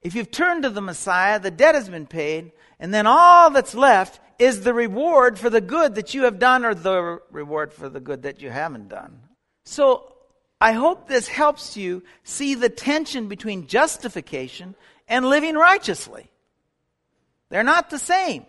if 0.00 0.14
you've 0.14 0.30
turned 0.30 0.62
to 0.62 0.70
the 0.70 0.80
Messiah, 0.80 1.40
the 1.40 1.50
debt 1.50 1.74
has 1.74 1.88
been 1.88 2.06
paid, 2.06 2.52
and 2.78 2.94
then 2.94 3.08
all 3.08 3.50
that's 3.50 3.74
left 3.74 4.20
is 4.38 4.60
the 4.60 4.72
reward 4.72 5.36
for 5.40 5.50
the 5.50 5.60
good 5.60 5.96
that 5.96 6.14
you 6.14 6.22
have 6.22 6.38
done 6.38 6.64
or 6.64 6.74
the 6.74 7.18
reward 7.32 7.72
for 7.72 7.88
the 7.88 7.98
good 7.98 8.22
that 8.22 8.40
you 8.40 8.50
haven't 8.50 8.88
done. 8.88 9.18
So, 9.64 10.14
I 10.60 10.72
hope 10.72 11.06
this 11.06 11.28
helps 11.28 11.76
you 11.76 12.02
see 12.24 12.54
the 12.54 12.68
tension 12.68 13.28
between 13.28 13.68
justification 13.68 14.74
and 15.06 15.28
living 15.28 15.54
righteously. 15.54 16.30
They're 17.48 17.62
not 17.62 17.90
the 17.90 17.98
same. 17.98 18.44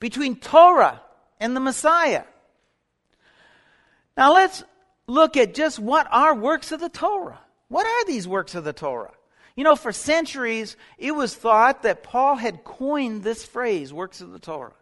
Between 0.00 0.36
Torah 0.36 1.00
and 1.38 1.54
the 1.54 1.60
Messiah. 1.60 2.24
Now 4.16 4.32
let's 4.34 4.64
look 5.06 5.36
at 5.36 5.54
just 5.54 5.78
what 5.78 6.06
are 6.10 6.34
works 6.34 6.72
of 6.72 6.80
the 6.80 6.88
Torah. 6.88 7.40
What 7.68 7.86
are 7.86 8.04
these 8.06 8.26
works 8.26 8.54
of 8.54 8.64
the 8.64 8.72
Torah? 8.72 9.12
You 9.56 9.64
know, 9.64 9.76
for 9.76 9.92
centuries, 9.92 10.76
it 10.98 11.12
was 11.12 11.34
thought 11.34 11.82
that 11.82 12.02
Paul 12.02 12.36
had 12.36 12.64
coined 12.64 13.22
this 13.22 13.44
phrase, 13.44 13.92
works 13.92 14.20
of 14.20 14.32
the 14.32 14.38
Torah. 14.38 14.72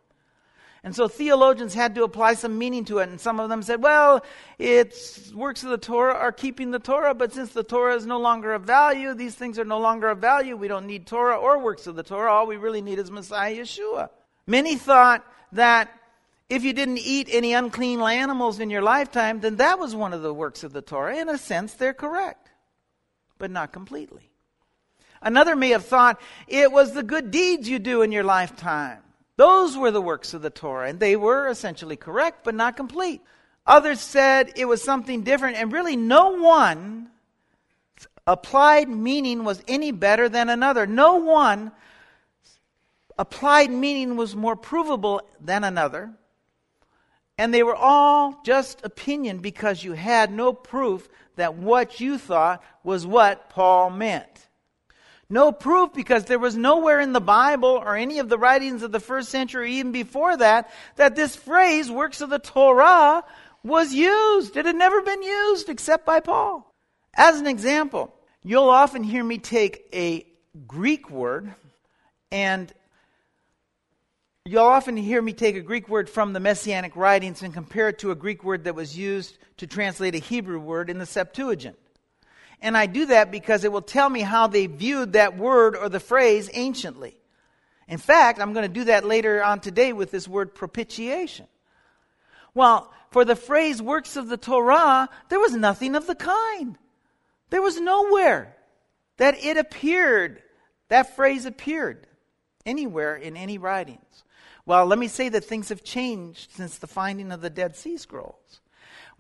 And 0.85 0.97
so 0.97 1.07
theologians 1.07 1.75
had 1.75 1.95
to 1.95 2.03
apply 2.03 2.35
some 2.35 2.59
meaning 2.59 2.85
to 2.87 2.99
it. 2.99 3.09
And 3.09 3.21
some 3.21 3.39
of 3.39 3.49
them 3.49 3.62
said, 3.62 3.83
well, 3.83 4.25
it's 4.59 5.33
works 5.33 5.62
of 5.62 5.71
the 5.71 5.79
Torah 5.79 6.15
are 6.15 6.33
keeping 6.33 6.73
the 6.73 6.81
Torah, 6.81 7.15
but 7.15 7.33
since 7.33 7.53
the 7.53 7.62
Torah 7.62 7.95
is 7.95 8.05
no 8.05 8.19
longer 8.19 8.53
of 8.53 8.62
value, 8.62 9.15
these 9.15 9.37
things 9.37 9.61
are 9.61 9.65
no 9.65 9.79
longer 9.79 10.09
of 10.09 10.19
value. 10.19 10.57
We 10.57 10.67
don't 10.67 10.87
need 10.87 11.07
Torah 11.07 11.37
or 11.37 11.61
works 11.61 11.87
of 11.87 11.95
the 11.95 12.03
Torah. 12.03 12.33
All 12.33 12.49
we 12.49 12.57
really 12.57 12.83
need 12.83 12.99
is 12.99 13.12
Messiah 13.12 13.57
Yeshua. 13.57 14.11
Many 14.47 14.75
thought 14.75 15.25
that 15.53 15.89
if 16.49 16.65
you 16.65 16.73
didn't 16.73 16.99
eat 16.99 17.29
any 17.31 17.53
unclean 17.53 18.01
animals 18.01 18.59
in 18.59 18.69
your 18.69 18.83
lifetime, 18.83 19.41
then 19.41 19.57
that 19.57 19.79
was 19.79 19.95
one 19.95 20.12
of 20.12 20.23
the 20.23 20.35
works 20.35 20.65
of 20.65 20.73
the 20.73 20.83
Torah. 20.83 21.17
In 21.17 21.29
a 21.29 21.39
sense, 21.39 21.75
they're 21.75 21.95
correct, 21.95 22.51
but 23.39 23.53
not 23.53 23.73
completely. 23.73 24.31
Another 25.23 25.55
may 25.55 25.71
have 25.71 25.87
thought 25.87 26.21
it 26.49 26.73
was 26.73 26.93
the 26.93 27.05
good 27.05 27.31
deeds 27.31 27.69
you 27.69 27.79
do 27.79 28.03
in 28.03 28.11
your 28.11 28.25
lifetime. 28.25 28.99
Those 29.37 29.77
were 29.77 29.91
the 29.91 30.03
works 30.03 30.35
of 30.35 30.43
the 30.43 30.51
Torah, 30.51 30.89
and 30.89 31.01
they 31.01 31.17
were 31.17 31.49
essentially 31.49 31.97
correct, 31.97 32.45
but 32.45 32.55
not 32.55 32.77
complete. 32.77 33.23
Others 33.67 34.01
said 34.01 34.53
it 34.57 34.67
was 34.67 34.83
something 34.83 35.23
different, 35.23 35.57
and 35.57 35.73
really 35.73 35.97
no 35.97 36.31
one 36.31 37.11
applied 38.27 38.89
meaning 38.89 39.45
was 39.45 39.62
any 39.67 39.91
better 39.91 40.29
than 40.29 40.49
another. 40.49 40.87
No 40.87 41.17
one 41.17 41.73
applied 43.19 43.71
meaning 43.71 44.17
was 44.17 44.37
more 44.37 44.57
provable 44.57 45.23
than 45.41 45.65
another. 45.65 46.12
And 47.39 47.53
they 47.53 47.62
were 47.62 47.75
all 47.75 48.41
just 48.45 48.85
opinion 48.85 49.39
because 49.39 49.83
you 49.83 49.93
had 49.93 50.31
no 50.31 50.53
proof 50.53 51.09
that 51.37 51.55
what 51.55 52.01
you 52.01 52.19
thought 52.19 52.62
was 52.85 53.07
what 53.07 53.49
Paul 53.49 53.91
meant. 53.91 54.49
No 55.33 55.51
proof 55.51 55.95
because 55.95 56.27
there 56.27 56.39
was 56.39 56.59
nowhere 56.59 57.01
in 57.01 57.15
the 57.15 57.21
Bible 57.21 57.71
or 57.71 57.97
any 57.97 58.19
of 58.19 58.29
the 58.29 58.37
writings 58.37 58.83
of 58.83 58.93
the 58.93 59.01
first 59.01 59.31
century, 59.31 59.77
even 59.77 59.91
before 59.91 60.37
that, 60.37 60.71
that 60.97 61.17
this 61.17 61.35
phrase, 61.35 61.91
works 61.91 62.21
of 62.21 62.29
the 62.29 62.39
Torah, 62.39 63.25
was 63.65 63.95
used. 63.95 64.59
It 64.59 64.67
had 64.67 64.77
never 64.77 65.01
been 65.01 65.23
used 65.23 65.71
except 65.71 66.05
by 66.05 66.21
Paul. 66.21 66.71
As 67.15 67.41
an 67.41 67.47
example, 67.47 68.12
you'll 68.43 68.69
often 68.69 69.03
hear 69.03 69.25
me 69.25 69.39
take 69.39 69.89
a 69.95 70.27
Greek 70.67 71.09
word 71.09 71.55
and 72.31 72.71
You'll 74.45 74.65
often 74.65 74.97
hear 74.97 75.23
me 75.23 75.33
take 75.35 75.55
a 75.55 75.61
Greek 75.61 75.89
word 75.89 76.11
from 76.11 76.33
the 76.33 76.41
Messianic 76.41 76.97
writings 76.97 77.43
and 77.43 77.55
compare 77.55 77.89
it 77.89 78.01
to 78.01 78.11
a 78.11 78.17
Greek 78.17 78.43
word 78.43 78.65
that 78.65 78.75
was 78.75 78.99
used 78.99 79.39
to 79.59 79.69
translate 79.69 80.17
a 80.17 80.19
Hebrew 80.19 80.59
word 80.59 80.91
in 80.91 80.99
the 80.99 81.07
Septuagint. 81.07 81.79
And 82.62 82.76
I 82.76 82.87
do 82.87 83.07
that 83.07 83.33
because 83.33 83.64
it 83.64 83.73
will 83.73 83.83
tell 83.83 84.09
me 84.09 84.21
how 84.21 84.47
they 84.47 84.66
viewed 84.66 85.14
that 85.14 85.37
word 85.37 85.76
or 85.76 85.88
the 85.88 86.00
phrase 86.00 86.49
anciently. 86.54 87.16
In 87.88 87.99
fact, 87.99 88.40
I'm 88.40 88.52
going 88.52 88.66
to 88.66 88.73
do 88.73 88.85
that 88.85 89.04
later 89.04 89.42
on 89.42 89.59
today 89.59 89.92
with 89.92 90.12
this 90.12 90.28
word 90.28 90.54
propitiation. 90.54 91.49
Well, 92.54 92.90
for 93.11 93.25
the 93.25 93.37
phrase 93.37 93.83
works 93.83 94.16
of 94.16 94.28
the 94.28 94.37
Torah, 94.37 95.09
there 95.28 95.40
was 95.40 95.54
nothing 95.54 95.97
of 95.97 96.07
the 96.07 96.14
kind. 96.14 96.78
There 97.50 97.61
was 97.61 97.81
nowhere 97.81 98.57
that 99.16 99.45
it 99.45 99.57
appeared, 99.57 100.40
that 100.88 101.16
phrase 101.16 101.45
appeared 101.45 102.07
anywhere 102.64 103.16
in 103.16 103.37
any 103.37 103.59
writings. 103.59 104.25
Well, 104.64 104.87
let 104.87 105.00
me 105.00 105.09
say 105.09 105.28
that 105.28 105.45
things 105.45 105.69
have 105.71 105.83
changed 105.83 106.52
since 106.52 106.78
the 106.78 106.87
finding 106.87 107.33
of 107.33 107.40
the 107.40 107.50
Dead 107.50 107.75
Sea 107.75 107.97
Scrolls 107.97 108.62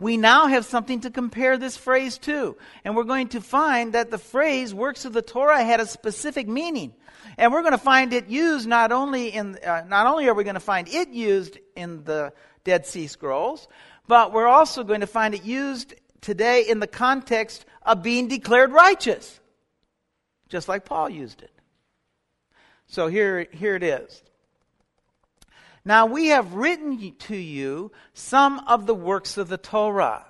we 0.02 0.16
now 0.16 0.48
have 0.48 0.64
something 0.64 1.00
to 1.02 1.10
compare 1.10 1.56
this 1.56 1.76
phrase 1.76 2.18
to. 2.18 2.56
And 2.84 2.96
we're 2.96 3.04
going 3.04 3.28
to 3.28 3.40
find 3.40 3.92
that 3.92 4.10
the 4.10 4.18
phrase 4.18 4.74
works 4.74 5.04
of 5.04 5.12
the 5.12 5.22
Torah 5.22 5.62
had 5.62 5.78
a 5.78 5.86
specific 5.86 6.48
meaning. 6.48 6.92
And 7.38 7.52
we're 7.52 7.62
going 7.62 7.72
to 7.72 7.78
find 7.78 8.12
it 8.12 8.28
used 8.28 8.66
not 8.66 8.90
only 8.90 9.28
in, 9.28 9.56
uh, 9.64 9.84
not 9.86 10.08
only 10.08 10.28
are 10.28 10.34
we 10.34 10.42
going 10.42 10.54
to 10.54 10.60
find 10.60 10.88
it 10.88 11.10
used 11.10 11.56
in 11.76 12.02
the 12.02 12.32
Dead 12.64 12.84
Sea 12.84 13.06
Scrolls, 13.06 13.68
but 14.08 14.32
we're 14.32 14.48
also 14.48 14.82
going 14.82 15.00
to 15.00 15.06
find 15.06 15.34
it 15.34 15.44
used 15.44 15.94
today 16.20 16.64
in 16.68 16.80
the 16.80 16.88
context 16.88 17.64
of 17.82 18.02
being 18.02 18.26
declared 18.26 18.72
righteous. 18.72 19.40
Just 20.48 20.68
like 20.68 20.84
Paul 20.84 21.10
used 21.10 21.42
it. 21.42 21.52
So 22.88 23.06
here, 23.06 23.46
here 23.52 23.76
it 23.76 23.84
is. 23.84 24.22
Now 25.84 26.06
we 26.06 26.28
have 26.28 26.54
written 26.54 27.14
to 27.18 27.36
you 27.36 27.90
some 28.14 28.60
of 28.60 28.86
the 28.86 28.94
works 28.94 29.36
of 29.36 29.48
the 29.48 29.58
Torah, 29.58 30.24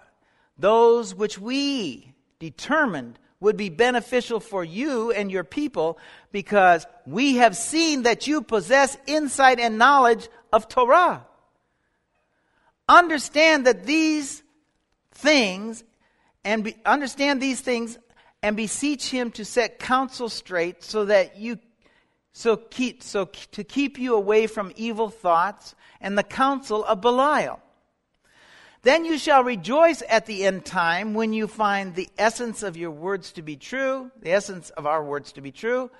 those 0.58 1.14
which 1.14 1.38
we 1.38 2.14
determined 2.38 3.18
would 3.40 3.56
be 3.56 3.68
beneficial 3.68 4.40
for 4.40 4.64
you 4.64 5.10
and 5.10 5.30
your 5.30 5.44
people, 5.44 5.98
because 6.30 6.86
we 7.06 7.36
have 7.36 7.56
seen 7.56 8.04
that 8.04 8.26
you 8.26 8.40
possess 8.40 8.96
insight 9.06 9.58
and 9.58 9.78
knowledge 9.78 10.28
of 10.52 10.68
Torah. 10.68 11.26
Understand 12.88 13.66
that 13.66 13.84
these 13.84 14.42
things 15.10 15.82
and 16.44 16.64
be, 16.64 16.76
understand 16.84 17.40
these 17.40 17.60
things 17.60 17.98
and 18.42 18.56
beseech 18.56 19.08
him 19.08 19.30
to 19.32 19.44
set 19.44 19.78
counsel 19.78 20.28
straight 20.28 20.82
so 20.82 21.04
that 21.04 21.36
you 21.36 21.58
so, 22.32 22.56
keep, 22.56 23.02
so 23.02 23.26
to 23.26 23.62
keep 23.62 23.98
you 23.98 24.14
away 24.14 24.46
from 24.46 24.72
evil 24.76 25.10
thoughts 25.10 25.74
and 26.00 26.16
the 26.16 26.22
counsel 26.22 26.84
of 26.84 27.00
Belial. 27.00 27.60
Then 28.82 29.04
you 29.04 29.16
shall 29.16 29.44
rejoice 29.44 30.02
at 30.08 30.26
the 30.26 30.44
end 30.44 30.64
time 30.64 31.14
when 31.14 31.32
you 31.32 31.46
find 31.46 31.94
the 31.94 32.08
essence 32.18 32.62
of 32.62 32.76
your 32.76 32.90
words 32.90 33.32
to 33.32 33.42
be 33.42 33.56
true, 33.56 34.10
the 34.20 34.32
essence 34.32 34.70
of 34.70 34.86
our 34.86 35.04
words 35.04 35.32
to 35.32 35.40
be 35.40 35.52
true, 35.52 35.90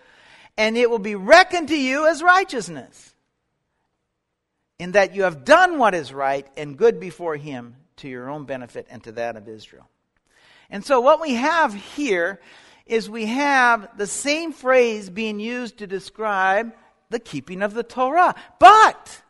and 0.56 0.76
it 0.76 0.90
will 0.90 0.98
be 0.98 1.14
reckoned 1.14 1.68
to 1.68 1.78
you 1.78 2.08
as 2.08 2.22
righteousness, 2.22 3.14
in 4.78 4.92
that 4.92 5.14
you 5.14 5.22
have 5.22 5.44
done 5.44 5.78
what 5.78 5.94
is 5.94 6.12
right 6.12 6.46
and 6.56 6.76
good 6.76 6.98
before 6.98 7.36
him 7.36 7.76
to 7.96 8.08
your 8.08 8.28
own 8.28 8.46
benefit 8.46 8.86
and 8.90 9.04
to 9.04 9.12
that 9.12 9.36
of 9.36 9.48
Israel. 9.48 9.88
And 10.68 10.84
so, 10.84 11.00
what 11.00 11.20
we 11.20 11.34
have 11.34 11.74
here 11.74 12.40
is 12.86 13.08
we 13.08 13.26
have 13.26 13.88
the 13.96 14.06
same 14.06 14.52
phrase 14.52 15.10
being 15.10 15.40
used 15.40 15.78
to 15.78 15.86
describe 15.86 16.72
the 17.10 17.20
keeping 17.20 17.62
of 17.62 17.74
the 17.74 17.82
Torah. 17.82 18.34
But 18.58 19.22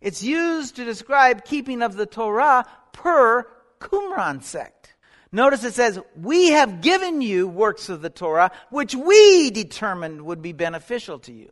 it's 0.00 0.22
used 0.22 0.76
to 0.76 0.84
describe 0.84 1.44
keeping 1.44 1.82
of 1.82 1.96
the 1.96 2.06
Torah 2.06 2.66
per 2.92 3.46
Qumran 3.80 4.42
sect. 4.42 4.94
Notice 5.30 5.64
it 5.64 5.74
says, 5.74 5.98
We 6.14 6.50
have 6.50 6.82
given 6.82 7.22
you 7.22 7.48
works 7.48 7.88
of 7.88 8.02
the 8.02 8.10
Torah 8.10 8.50
which 8.70 8.94
we 8.94 9.50
determined 9.50 10.22
would 10.22 10.42
be 10.42 10.52
beneficial 10.52 11.18
to 11.20 11.32
you. 11.32 11.50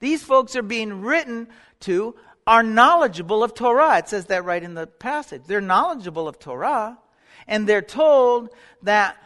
These 0.00 0.22
folks 0.22 0.56
are 0.56 0.62
being 0.62 1.02
written 1.02 1.48
to 1.80 2.16
are 2.46 2.62
knowledgeable 2.62 3.44
of 3.44 3.54
Torah. 3.54 3.98
It 3.98 4.08
says 4.08 4.26
that 4.26 4.44
right 4.44 4.62
in 4.62 4.74
the 4.74 4.86
passage. 4.86 5.42
They're 5.46 5.60
knowledgeable 5.60 6.26
of 6.26 6.38
Torah 6.38 6.98
and 7.46 7.68
they're 7.68 7.82
told 7.82 8.50
that 8.82 9.16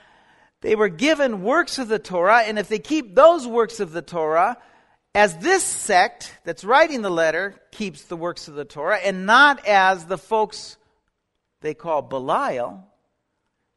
they 0.61 0.75
were 0.75 0.89
given 0.89 1.43
works 1.43 1.79
of 1.79 1.89
the 1.89 1.99
Torah, 1.99 2.41
and 2.41 2.59
if 2.59 2.69
they 2.69 2.79
keep 2.79 3.15
those 3.15 3.47
works 3.47 3.81
of 3.81 3.93
the 3.93 4.03
Torah, 4.03 4.57
as 5.15 5.37
this 5.39 5.63
sect 5.63 6.37
that's 6.45 6.65
writing 6.65 7.03
the 7.03 7.11
letter 7.11 7.61
keeps 7.73 8.05
the 8.05 8.17
works 8.17 8.49
of 8.49 8.55
the 8.55 8.65
Torah, 8.65 8.99
and 8.99 9.27
not 9.27 9.67
as 9.67 10.07
the 10.07 10.19
folks 10.19 10.77
they 11.61 11.75
call 11.75 12.03
Belial, 12.03 12.87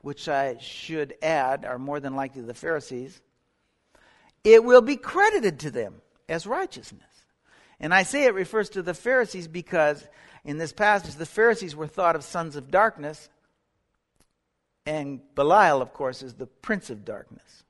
which 0.01 0.27
I 0.27 0.57
should 0.59 1.15
add 1.21 1.65
are 1.65 1.79
more 1.79 1.99
than 1.99 2.15
likely 2.15 2.41
the 2.41 2.53
Pharisees, 2.53 3.21
it 4.43 4.63
will 4.63 4.81
be 4.81 4.95
credited 4.95 5.59
to 5.61 5.71
them 5.71 6.01
as 6.27 6.47
righteousness. 6.47 7.03
And 7.79 7.93
I 7.93 8.03
say 8.03 8.25
it 8.25 8.33
refers 8.33 8.69
to 8.71 8.81
the 8.81 8.93
Pharisees 8.93 9.47
because 9.47 10.05
in 10.43 10.57
this 10.57 10.73
passage, 10.73 11.15
the 11.15 11.25
Pharisees 11.25 11.75
were 11.75 11.87
thought 11.87 12.15
of 12.15 12.23
sons 12.23 12.55
of 12.55 12.71
darkness, 12.71 13.29
and 14.89 15.21
Belial, 15.35 15.83
of 15.83 15.93
course, 15.93 16.23
is 16.23 16.33
the 16.33 16.47
prince 16.47 16.89
of 16.89 17.05
darkness. 17.05 17.63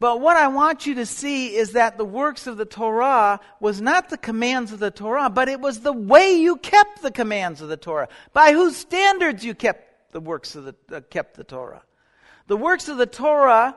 But 0.00 0.20
what 0.20 0.36
I 0.36 0.48
want 0.48 0.86
you 0.86 0.94
to 0.96 1.06
see 1.06 1.54
is 1.54 1.72
that 1.72 1.98
the 1.98 2.06
works 2.06 2.46
of 2.46 2.56
the 2.56 2.64
Torah 2.64 3.38
was 3.60 3.80
not 3.80 4.08
the 4.08 4.16
commands 4.16 4.72
of 4.72 4.78
the 4.78 4.90
Torah, 4.90 5.28
but 5.28 5.50
it 5.50 5.60
was 5.60 5.80
the 5.80 5.92
way 5.92 6.32
you 6.32 6.56
kept 6.56 7.02
the 7.02 7.10
commands 7.10 7.60
of 7.60 7.68
the 7.68 7.76
Torah, 7.76 8.08
by 8.32 8.52
whose 8.52 8.76
standards 8.76 9.44
you 9.44 9.54
kept 9.54 10.12
the 10.12 10.20
works 10.20 10.56
of 10.56 10.64
the 10.64 10.74
uh, 10.90 11.00
kept 11.02 11.36
the 11.36 11.44
Torah. 11.44 11.82
The 12.46 12.56
works 12.56 12.88
of 12.88 12.96
the 12.96 13.06
Torah 13.06 13.76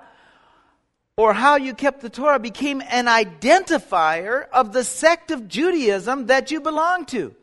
or 1.17 1.33
how 1.33 1.57
you 1.57 1.73
kept 1.73 2.01
the 2.01 2.09
Torah 2.09 2.39
became 2.39 2.81
an 2.89 3.05
identifier 3.05 4.47
of 4.49 4.71
the 4.71 4.83
sect 4.83 5.29
of 5.29 5.47
Judaism 5.47 6.27
that 6.27 6.51
you 6.51 6.61
belonged 6.61 7.09
to. 7.09 7.35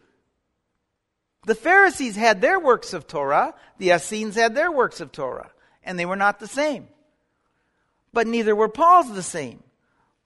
The 1.45 1.55
Pharisees 1.55 2.15
had 2.15 2.41
their 2.41 2.61
works 2.61 2.93
of 2.93 3.09
Torah, 3.09 3.55
the 3.79 3.91
Essenes 3.91 4.37
had 4.37 4.55
their 4.55 4.71
works 4.71 5.01
of 5.01 5.11
Torah, 5.11 5.51
and 5.83 5.99
they 5.99 6.07
were 6.07 6.17
not 6.17 6.39
the 6.39 6.47
same. 6.47 6.87
But 8.13 8.27
neither 8.29 8.55
were 8.55 8.69
Paul's 8.69 9.13
the 9.13 9.23
same. 9.23 9.63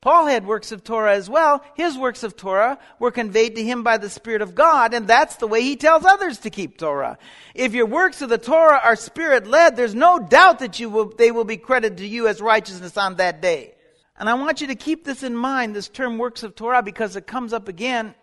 Paul 0.02 0.26
had 0.26 0.46
works 0.46 0.72
of 0.72 0.85
Torah 0.85 1.14
as 1.14 1.29
well. 1.29 1.64
His 1.74 1.96
works 1.96 2.22
of 2.22 2.37
Torah 2.37 2.79
were 3.00 3.11
conveyed 3.11 3.57
to 3.57 3.64
him 3.64 3.83
by 3.83 3.96
the 3.96 4.11
Spirit 4.11 4.42
of 4.42 4.55
God, 4.55 4.92
and 4.92 5.09
that's 5.09 5.37
the 5.37 5.46
way 5.48 5.62
he 5.62 5.74
tells 5.74 6.05
others 6.05 6.38
to 6.40 6.50
keep 6.50 6.76
Torah. 6.76 7.18
If 7.55 7.72
your 7.72 7.87
works 7.87 8.20
of 8.20 8.29
the 8.29 8.38
Torah 8.38 8.81
are 8.85 8.94
Spirit 8.94 9.46
led, 9.46 9.74
there's 9.74 9.94
no 9.94 10.18
doubt 10.18 10.59
that 10.59 10.79
you 10.79 10.90
will, 10.90 11.09
they 11.16 11.31
will 11.31 11.44
be 11.44 11.57
credited 11.57 11.98
to 11.98 12.07
you 12.07 12.29
as 12.29 12.40
righteousness 12.42 12.96
on 12.96 13.16
that 13.16 13.40
day. 13.40 13.74
And 14.18 14.29
I 14.29 14.35
want 14.35 14.61
you 14.61 14.66
to 14.68 14.74
keep 14.74 15.05
this 15.05 15.22
in 15.22 15.35
mind, 15.35 15.74
this 15.74 15.88
term 15.88 16.18
works 16.18 16.42
of 16.42 16.55
Torah, 16.55 16.83
because 16.83 17.16
it 17.16 17.26
comes 17.26 17.52
up 17.52 17.66
again 17.66 18.14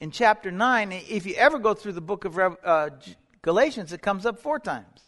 in 0.00 0.10
chapter 0.10 0.50
9. 0.50 0.92
If 0.92 1.26
you 1.26 1.34
ever 1.34 1.58
go 1.58 1.74
through 1.74 1.92
the 1.92 2.00
book 2.00 2.24
of 2.24 2.38
uh, 2.38 2.90
Galatians, 3.42 3.92
it 3.92 4.02
comes 4.02 4.26
up 4.26 4.40
four 4.40 4.58
times. 4.58 5.02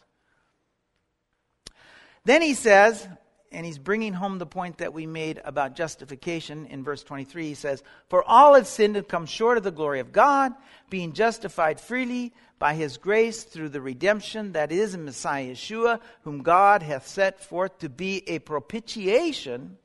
Then 2.25 2.41
he 2.41 2.53
says, 2.53 3.07
and 3.51 3.65
he's 3.65 3.79
bringing 3.79 4.13
home 4.13 4.37
the 4.37 4.45
point 4.45 4.77
that 4.79 4.93
we 4.93 5.07
made 5.07 5.41
about 5.43 5.75
justification 5.75 6.67
in 6.67 6.83
verse 6.83 7.03
23. 7.03 7.47
He 7.47 7.55
says, 7.55 7.83
For 8.09 8.23
all 8.23 8.53
have 8.53 8.67
sinned 8.67 8.97
and 8.97 9.07
come 9.07 9.25
short 9.25 9.57
of 9.57 9.63
the 9.63 9.71
glory 9.71 9.99
of 9.99 10.11
God, 10.11 10.53
being 10.89 11.13
justified 11.13 11.79
freely 11.79 12.33
by 12.59 12.75
his 12.75 12.97
grace 12.97 13.43
through 13.43 13.69
the 13.69 13.81
redemption 13.81 14.51
that 14.51 14.71
is 14.71 14.93
in 14.93 15.05
Messiah 15.05 15.53
Yeshua, 15.53 15.99
whom 16.23 16.43
God 16.43 16.83
hath 16.83 17.07
set 17.07 17.43
forth 17.43 17.79
to 17.79 17.89
be 17.89 18.27
a 18.29 18.39
propitiation 18.39 19.77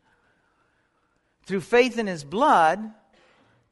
through 1.47 1.61
faith 1.61 1.99
in 1.99 2.07
his 2.07 2.25
blood, 2.25 2.93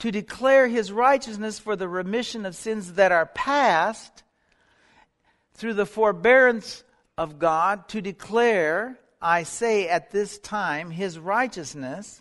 to 0.03 0.11
declare 0.11 0.67
his 0.67 0.91
righteousness 0.91 1.61
for 1.61 1.77
the 1.77 1.87
remission 1.87 2.45
of 2.45 2.57
sins 2.57 2.95
that 2.95 3.12
are 3.12 3.25
past, 3.25 4.25
through 5.55 5.75
the 5.75 5.87
forbearance 5.87 6.83
of 7.17 7.38
God, 7.38 7.87
to 7.91 8.03
declare 8.03 8.99
I 9.21 9.45
say 9.45 9.88
at 9.88 10.11
this 10.11 10.38
time, 10.38 10.91
his 10.91 11.21
righteousness, 11.21 12.21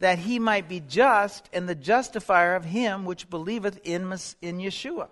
that 0.00 0.18
he 0.18 0.40
might 0.40 0.68
be 0.68 0.80
just 0.80 1.48
and 1.52 1.68
the 1.68 1.76
justifier 1.76 2.56
of 2.56 2.64
him 2.64 3.04
which 3.04 3.30
believeth 3.30 3.78
in, 3.84 4.10
in 4.42 4.58
Yeshua. 4.58 5.06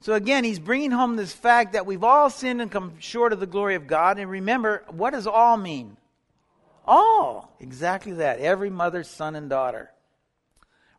So 0.00 0.14
again, 0.14 0.44
he's 0.44 0.58
bringing 0.58 0.92
home 0.92 1.16
this 1.16 1.34
fact 1.34 1.74
that 1.74 1.84
we've 1.84 2.04
all 2.04 2.30
sinned 2.30 2.62
and 2.62 2.70
come 2.70 2.94
short 3.00 3.34
of 3.34 3.40
the 3.40 3.46
glory 3.46 3.74
of 3.74 3.86
God. 3.86 4.18
And 4.18 4.30
remember, 4.30 4.84
what 4.88 5.10
does 5.10 5.26
all 5.26 5.58
mean? 5.58 5.98
All. 6.88 7.54
Exactly 7.60 8.14
that. 8.14 8.40
Every 8.40 8.70
mother, 8.70 9.04
son, 9.04 9.36
and 9.36 9.50
daughter. 9.50 9.90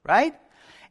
Right? 0.07 0.35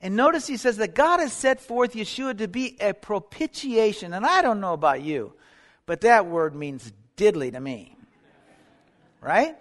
And 0.03 0.17
notice 0.17 0.47
he 0.47 0.57
says 0.57 0.77
that 0.79 0.95
God 0.95 1.21
has 1.21 1.33
set 1.33 1.61
forth 1.61 1.95
Yeshua 1.95 2.37
to 2.39 2.49
be 2.49 2.77
a 2.81 2.93
propitiation. 2.93 4.13
And 4.13 4.27
I 4.27 4.43
don't 4.43 4.61
know 4.61 4.73
about 4.73 5.03
you, 5.03 5.33
but 5.87 6.03
that 6.03 6.27
word 6.27 6.55
means 6.55 6.93
diddly 7.17 7.53
to 7.53 7.61
me. 7.61 7.97
Right? 9.21 9.57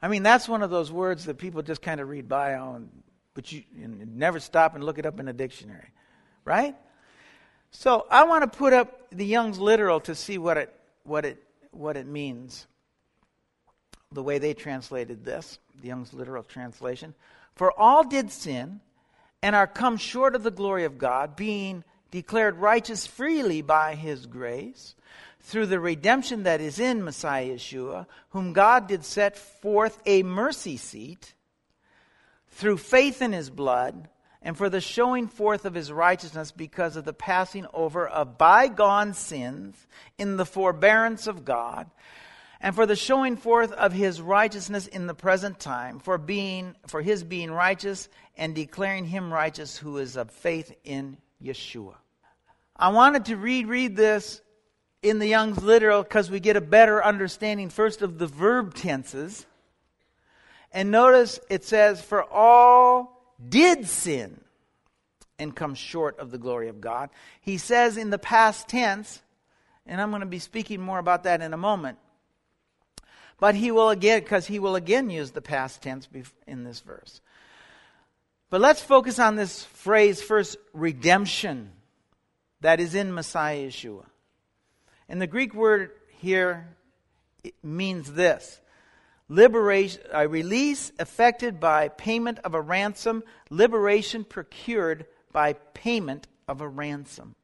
I 0.00 0.08
mean, 0.08 0.22
that's 0.22 0.48
one 0.48 0.62
of 0.62 0.70
those 0.70 0.92
words 0.92 1.24
that 1.24 1.38
people 1.38 1.62
just 1.62 1.82
kind 1.82 2.00
of 2.00 2.08
read 2.08 2.28
by 2.28 2.54
on, 2.54 2.90
but 3.34 3.50
you 3.50 3.62
never 3.76 4.40
stop 4.40 4.74
and 4.74 4.84
look 4.84 4.98
it 4.98 5.06
up 5.06 5.18
in 5.20 5.28
a 5.28 5.32
dictionary. 5.32 5.88
Right? 6.44 6.76
So 7.70 8.06
I 8.10 8.24
want 8.24 8.50
to 8.50 8.58
put 8.58 8.72
up 8.72 9.08
the 9.10 9.26
Young's 9.26 9.58
literal 9.58 10.00
to 10.00 10.14
see 10.14 10.38
what 10.38 10.56
it, 10.56 10.74
what 11.04 11.24
it, 11.24 11.42
what 11.70 11.96
it 11.96 12.06
means. 12.06 12.66
The 14.12 14.22
way 14.22 14.38
they 14.38 14.54
translated 14.54 15.24
this, 15.24 15.58
the 15.80 15.88
Young's 15.88 16.14
literal 16.14 16.42
translation. 16.42 17.14
For 17.54 17.78
all 17.78 18.04
did 18.04 18.30
sin 18.30 18.80
and 19.42 19.54
are 19.54 19.66
come 19.66 19.96
short 19.96 20.34
of 20.34 20.42
the 20.42 20.50
glory 20.50 20.84
of 20.84 20.98
God, 20.98 21.36
being 21.36 21.84
declared 22.10 22.56
righteous 22.56 23.06
freely 23.06 23.62
by 23.62 23.94
his 23.94 24.26
grace, 24.26 24.94
through 25.40 25.66
the 25.66 25.80
redemption 25.80 26.42
that 26.44 26.60
is 26.60 26.78
in 26.78 27.04
Messiah 27.04 27.54
Yeshua, 27.54 28.06
whom 28.30 28.52
God 28.52 28.88
did 28.88 29.04
set 29.04 29.36
forth 29.36 30.00
a 30.04 30.22
mercy 30.22 30.76
seat, 30.76 31.34
through 32.48 32.78
faith 32.78 33.22
in 33.22 33.32
his 33.32 33.50
blood, 33.50 34.08
and 34.42 34.56
for 34.56 34.68
the 34.68 34.80
showing 34.80 35.28
forth 35.28 35.64
of 35.64 35.74
his 35.74 35.92
righteousness 35.92 36.50
because 36.50 36.96
of 36.96 37.04
the 37.04 37.12
passing 37.12 37.66
over 37.72 38.06
of 38.06 38.38
bygone 38.38 39.14
sins 39.14 39.86
in 40.16 40.36
the 40.36 40.46
forbearance 40.46 41.26
of 41.26 41.44
God, 41.44 41.90
and 42.60 42.74
for 42.74 42.86
the 42.86 42.96
showing 42.96 43.36
forth 43.36 43.72
of 43.72 43.92
his 43.92 44.20
righteousness 44.20 44.86
in 44.86 45.06
the 45.06 45.14
present 45.14 45.60
time, 45.60 46.00
for 46.00 46.18
being 46.18 46.74
for 46.86 47.02
his 47.02 47.22
being 47.22 47.50
righteous 47.50 48.08
and 48.36 48.54
declaring 48.54 49.04
him 49.04 49.32
righteous 49.32 49.76
who 49.76 49.98
is 49.98 50.16
of 50.16 50.30
faith 50.30 50.74
in 50.84 51.18
Yeshua. 51.42 51.94
I 52.76 52.88
wanted 52.88 53.26
to 53.26 53.36
read 53.36 53.66
read 53.66 53.96
this 53.96 54.40
in 55.02 55.18
the 55.18 55.26
Young's 55.26 55.62
literal 55.62 56.02
because 56.02 56.30
we 56.30 56.40
get 56.40 56.56
a 56.56 56.60
better 56.60 57.04
understanding 57.04 57.70
first 57.70 58.02
of 58.02 58.18
the 58.18 58.26
verb 58.26 58.74
tenses. 58.74 59.46
And 60.72 60.90
notice 60.90 61.40
it 61.48 61.64
says, 61.64 62.02
For 62.02 62.22
all 62.24 63.32
did 63.48 63.86
sin 63.86 64.40
and 65.38 65.54
come 65.54 65.74
short 65.74 66.18
of 66.18 66.30
the 66.30 66.38
glory 66.38 66.68
of 66.68 66.80
God. 66.80 67.10
He 67.40 67.58
says 67.58 67.96
in 67.96 68.10
the 68.10 68.18
past 68.18 68.68
tense, 68.68 69.22
and 69.86 70.00
I'm 70.00 70.10
going 70.10 70.20
to 70.20 70.26
be 70.26 70.40
speaking 70.40 70.80
more 70.80 70.98
about 70.98 71.22
that 71.24 71.40
in 71.40 71.54
a 71.54 71.58
moment. 71.58 71.98
But 73.40 73.54
he 73.54 73.70
will 73.70 73.90
again, 73.90 74.20
because 74.20 74.46
he 74.46 74.58
will 74.58 74.74
again 74.74 75.10
use 75.10 75.30
the 75.30 75.42
past 75.42 75.82
tense 75.82 76.08
in 76.46 76.64
this 76.64 76.80
verse. 76.80 77.20
But 78.50 78.60
let's 78.60 78.82
focus 78.82 79.18
on 79.18 79.36
this 79.36 79.64
phrase 79.64 80.22
first 80.22 80.56
redemption 80.72 81.72
that 82.60 82.80
is 82.80 82.94
in 82.94 83.14
Messiah 83.14 83.68
Yeshua. 83.68 84.06
And 85.08 85.22
the 85.22 85.26
Greek 85.26 85.54
word 85.54 85.90
here 86.18 86.76
means 87.62 88.12
this 88.12 88.60
liberation, 89.28 90.02
a 90.12 90.26
release 90.26 90.90
effected 90.98 91.60
by 91.60 91.88
payment 91.88 92.38
of 92.44 92.54
a 92.54 92.60
ransom, 92.60 93.22
liberation 93.50 94.24
procured 94.24 95.06
by 95.32 95.52
payment 95.52 96.26
of 96.48 96.60
a 96.60 96.68
ransom. 96.68 97.34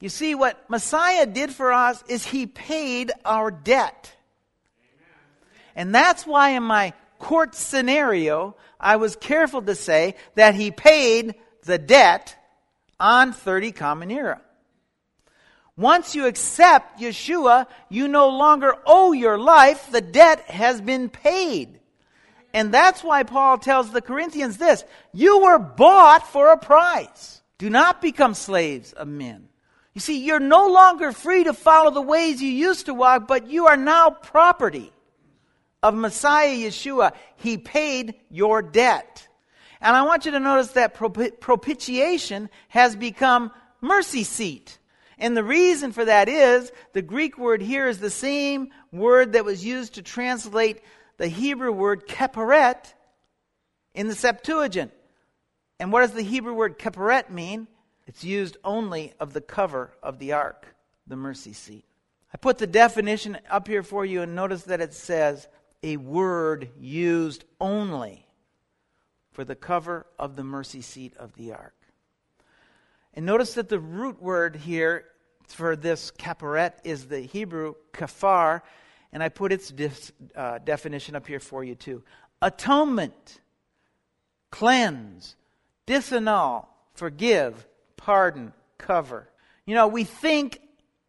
You 0.00 0.08
see, 0.08 0.36
what 0.36 0.70
Messiah 0.70 1.26
did 1.26 1.50
for 1.50 1.72
us 1.72 2.04
is 2.08 2.24
he 2.24 2.46
paid 2.46 3.10
our 3.24 3.50
debt. 3.50 4.14
And 5.76 5.94
that's 5.94 6.26
why 6.26 6.50
in 6.50 6.62
my 6.62 6.92
court 7.18 7.54
scenario, 7.54 8.56
I 8.80 8.96
was 8.96 9.16
careful 9.16 9.62
to 9.62 9.74
say 9.74 10.14
that 10.34 10.54
he 10.54 10.70
paid 10.70 11.34
the 11.62 11.78
debt 11.78 12.36
on 12.98 13.32
30 13.32 13.72
Common 13.72 14.10
Era. 14.10 14.40
Once 15.76 16.16
you 16.16 16.26
accept 16.26 17.00
Yeshua, 17.00 17.66
you 17.88 18.08
no 18.08 18.28
longer 18.28 18.74
owe 18.84 19.12
your 19.12 19.38
life. 19.38 19.90
The 19.92 20.00
debt 20.00 20.40
has 20.50 20.80
been 20.80 21.08
paid. 21.08 21.78
And 22.52 22.74
that's 22.74 23.04
why 23.04 23.22
Paul 23.22 23.58
tells 23.58 23.92
the 23.92 24.02
Corinthians 24.02 24.56
this 24.56 24.82
You 25.12 25.38
were 25.38 25.58
bought 25.58 26.26
for 26.26 26.52
a 26.52 26.58
price. 26.58 27.42
Do 27.58 27.70
not 27.70 28.02
become 28.02 28.34
slaves 28.34 28.92
of 28.92 29.06
men. 29.06 29.48
You 29.94 30.00
see, 30.00 30.24
you're 30.24 30.40
no 30.40 30.68
longer 30.68 31.12
free 31.12 31.44
to 31.44 31.52
follow 31.52 31.90
the 31.90 32.02
ways 32.02 32.42
you 32.42 32.50
used 32.50 32.86
to 32.86 32.94
walk, 32.94 33.26
but 33.26 33.48
you 33.48 33.66
are 33.66 33.76
now 33.76 34.10
property 34.10 34.92
of 35.82 35.94
Messiah 35.94 36.54
Yeshua. 36.54 37.12
He 37.36 37.58
paid 37.58 38.14
your 38.30 38.62
debt. 38.62 39.26
And 39.80 39.94
I 39.94 40.02
want 40.02 40.26
you 40.26 40.32
to 40.32 40.40
notice 40.40 40.72
that 40.72 40.94
propitiation 40.94 42.50
has 42.68 42.96
become 42.96 43.52
mercy 43.80 44.24
seat. 44.24 44.78
And 45.18 45.36
the 45.36 45.44
reason 45.44 45.92
for 45.92 46.04
that 46.04 46.28
is 46.28 46.72
the 46.92 47.02
Greek 47.02 47.38
word 47.38 47.60
here 47.60 47.88
is 47.88 47.98
the 47.98 48.10
same 48.10 48.70
word 48.92 49.32
that 49.32 49.44
was 49.44 49.64
used 49.64 49.94
to 49.94 50.02
translate 50.02 50.80
the 51.16 51.28
Hebrew 51.28 51.72
word 51.72 52.06
keperet 52.06 52.94
in 53.94 54.08
the 54.08 54.14
Septuagint. 54.14 54.92
And 55.80 55.92
what 55.92 56.00
does 56.00 56.12
the 56.12 56.22
Hebrew 56.22 56.54
word 56.54 56.78
keperet 56.78 57.30
mean? 57.30 57.68
It's 58.06 58.24
used 58.24 58.56
only 58.64 59.12
of 59.20 59.32
the 59.32 59.40
cover 59.40 59.92
of 60.02 60.18
the 60.18 60.32
ark, 60.32 60.66
the 61.06 61.16
mercy 61.16 61.52
seat. 61.52 61.84
I 62.32 62.36
put 62.36 62.58
the 62.58 62.66
definition 62.66 63.38
up 63.50 63.68
here 63.68 63.82
for 63.82 64.04
you 64.04 64.22
and 64.22 64.34
notice 64.34 64.64
that 64.64 64.80
it 64.80 64.94
says 64.94 65.46
a 65.82 65.96
word 65.96 66.70
used 66.78 67.44
only 67.60 68.26
for 69.32 69.44
the 69.44 69.54
cover 69.54 70.06
of 70.18 70.36
the 70.36 70.44
mercy 70.44 70.80
seat 70.80 71.14
of 71.16 71.34
the 71.34 71.52
ark. 71.52 71.74
And 73.14 73.24
notice 73.24 73.54
that 73.54 73.68
the 73.68 73.78
root 73.78 74.20
word 74.20 74.56
here 74.56 75.04
for 75.46 75.76
this 75.76 76.10
kaperet 76.10 76.74
is 76.84 77.06
the 77.06 77.20
Hebrew 77.20 77.74
kafar, 77.92 78.62
and 79.12 79.22
I 79.22 79.28
put 79.28 79.52
its 79.52 79.70
dif- 79.70 80.12
uh, 80.36 80.58
definition 80.58 81.16
up 81.16 81.26
here 81.26 81.40
for 81.40 81.64
you 81.64 81.74
too. 81.74 82.02
Atonement, 82.42 83.40
cleanse, 84.50 85.36
disannul, 85.86 86.66
forgive, 86.94 87.66
pardon, 87.96 88.52
cover. 88.76 89.28
You 89.66 89.74
know, 89.74 89.88
we 89.88 90.04
think 90.04 90.60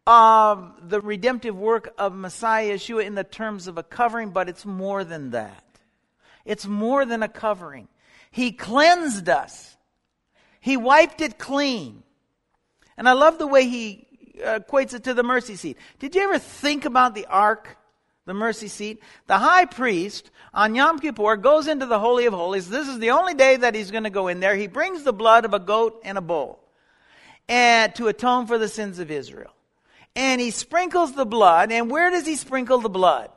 of 0.09 0.89
the 0.89 0.99
redemptive 0.99 1.55
work 1.55 1.93
of 1.99 2.15
Messiah 2.15 2.73
Yeshua 2.73 3.05
in 3.05 3.13
the 3.13 3.23
terms 3.23 3.67
of 3.67 3.77
a 3.77 3.83
covering, 3.83 4.31
but 4.31 4.49
it's 4.49 4.65
more 4.65 5.03
than 5.03 5.29
that. 5.29 5.63
It's 6.45 6.65
more 6.65 7.05
than 7.05 7.21
a 7.21 7.27
covering. 7.27 7.87
He 8.31 8.51
cleansed 8.51 9.29
us. 9.29 9.77
He 10.61 10.77
wiped 10.77 11.21
it 11.21 11.37
clean. 11.37 12.01
And 12.97 13.07
I 13.07 13.13
love 13.13 13.37
the 13.37 13.45
way 13.45 13.69
he 13.69 14.07
uh, 14.43 14.57
equates 14.61 14.95
it 14.95 15.03
to 15.03 15.13
the 15.13 15.21
mercy 15.21 15.55
seat. 15.55 15.77
Did 15.99 16.15
you 16.15 16.23
ever 16.23 16.39
think 16.39 16.85
about 16.85 17.13
the 17.13 17.27
ark, 17.27 17.77
the 18.25 18.33
mercy 18.33 18.67
seat, 18.67 19.03
the 19.27 19.37
high 19.37 19.65
priest 19.65 20.31
on 20.55 20.73
Yom 20.73 20.97
Kippur 20.97 21.35
goes 21.35 21.67
into 21.67 21.85
the 21.85 21.99
Holy 21.99 22.25
of 22.25 22.33
Holies. 22.33 22.67
This 22.67 22.87
is 22.87 22.97
the 22.97 23.11
only 23.11 23.35
day 23.35 23.57
that 23.57 23.75
he's 23.75 23.91
going 23.91 24.05
to 24.05 24.09
go 24.09 24.27
in 24.27 24.39
there. 24.39 24.55
He 24.55 24.65
brings 24.65 25.03
the 25.03 25.13
blood 25.13 25.45
of 25.45 25.53
a 25.53 25.59
goat 25.59 26.01
and 26.03 26.17
a 26.17 26.21
bull 26.21 26.57
and 27.47 27.93
to 27.93 28.07
atone 28.07 28.47
for 28.47 28.57
the 28.57 28.67
sins 28.67 28.97
of 28.97 29.11
Israel. 29.11 29.53
And 30.15 30.41
he 30.41 30.51
sprinkles 30.51 31.13
the 31.13 31.25
blood. 31.25 31.71
And 31.71 31.89
where 31.89 32.09
does 32.09 32.25
he 32.25 32.35
sprinkle 32.35 32.79
the 32.79 32.89
blood? 32.89 33.29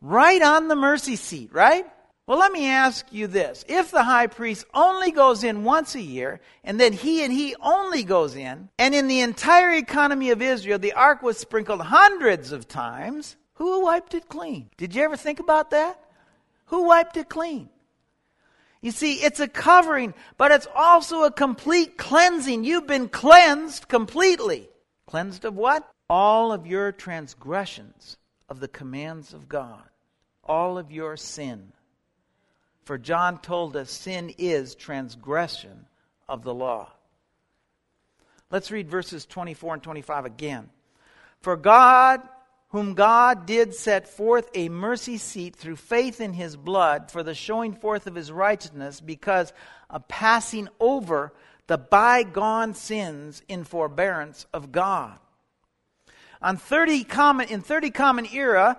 Right 0.00 0.40
on 0.42 0.68
the 0.68 0.76
mercy 0.76 1.16
seat, 1.16 1.50
right? 1.52 1.84
Well, 2.26 2.38
let 2.38 2.52
me 2.52 2.68
ask 2.68 3.06
you 3.10 3.26
this. 3.26 3.64
If 3.68 3.90
the 3.90 4.02
high 4.02 4.26
priest 4.26 4.66
only 4.74 5.12
goes 5.12 5.44
in 5.44 5.64
once 5.64 5.94
a 5.94 6.00
year, 6.00 6.40
and 6.62 6.78
then 6.78 6.92
he 6.92 7.24
and 7.24 7.32
he 7.32 7.56
only 7.58 8.02
goes 8.04 8.36
in, 8.36 8.68
and 8.78 8.94
in 8.94 9.08
the 9.08 9.20
entire 9.20 9.72
economy 9.72 10.30
of 10.30 10.42
Israel, 10.42 10.78
the 10.78 10.92
ark 10.92 11.22
was 11.22 11.38
sprinkled 11.38 11.80
hundreds 11.80 12.52
of 12.52 12.68
times, 12.68 13.36
who 13.54 13.82
wiped 13.82 14.12
it 14.12 14.28
clean? 14.28 14.68
Did 14.76 14.94
you 14.94 15.02
ever 15.04 15.16
think 15.16 15.40
about 15.40 15.70
that? 15.70 15.98
Who 16.66 16.82
wiped 16.82 17.16
it 17.16 17.30
clean? 17.30 17.70
You 18.82 18.90
see, 18.90 19.14
it's 19.14 19.40
a 19.40 19.48
covering, 19.48 20.12
but 20.36 20.52
it's 20.52 20.68
also 20.76 21.24
a 21.24 21.32
complete 21.32 21.96
cleansing. 21.96 22.62
You've 22.62 22.86
been 22.86 23.08
cleansed 23.08 23.88
completely. 23.88 24.67
Cleansed 25.08 25.46
of 25.46 25.56
what? 25.56 25.90
All 26.10 26.52
of 26.52 26.66
your 26.66 26.92
transgressions 26.92 28.18
of 28.46 28.60
the 28.60 28.68
commands 28.68 29.32
of 29.32 29.48
God, 29.48 29.88
all 30.44 30.76
of 30.76 30.92
your 30.92 31.16
sin. 31.16 31.72
For 32.84 32.98
John 32.98 33.38
told 33.38 33.74
us 33.74 33.90
sin 33.90 34.34
is 34.36 34.74
transgression 34.74 35.86
of 36.28 36.42
the 36.42 36.52
law. 36.52 36.92
Let's 38.50 38.70
read 38.70 38.90
verses 38.90 39.24
24 39.24 39.74
and 39.74 39.82
25 39.82 40.26
again. 40.26 40.68
For 41.40 41.56
God, 41.56 42.20
whom 42.68 42.92
God 42.92 43.46
did 43.46 43.74
set 43.74 44.08
forth 44.08 44.50
a 44.52 44.68
mercy 44.68 45.16
seat 45.16 45.56
through 45.56 45.76
faith 45.76 46.20
in 46.20 46.34
his 46.34 46.54
blood 46.54 47.10
for 47.10 47.22
the 47.22 47.34
showing 47.34 47.72
forth 47.72 48.06
of 48.06 48.14
his 48.14 48.30
righteousness, 48.30 49.00
because 49.00 49.54
a 49.88 50.00
passing 50.00 50.68
over 50.78 51.32
the 51.68 51.78
bygone 51.78 52.74
sins 52.74 53.42
in 53.46 53.62
forbearance 53.62 54.46
of 54.52 54.72
God. 54.72 55.18
On 56.42 56.56
30 56.56 57.04
common, 57.04 57.48
in 57.48 57.60
30 57.60 57.90
common 57.90 58.26
era, 58.32 58.76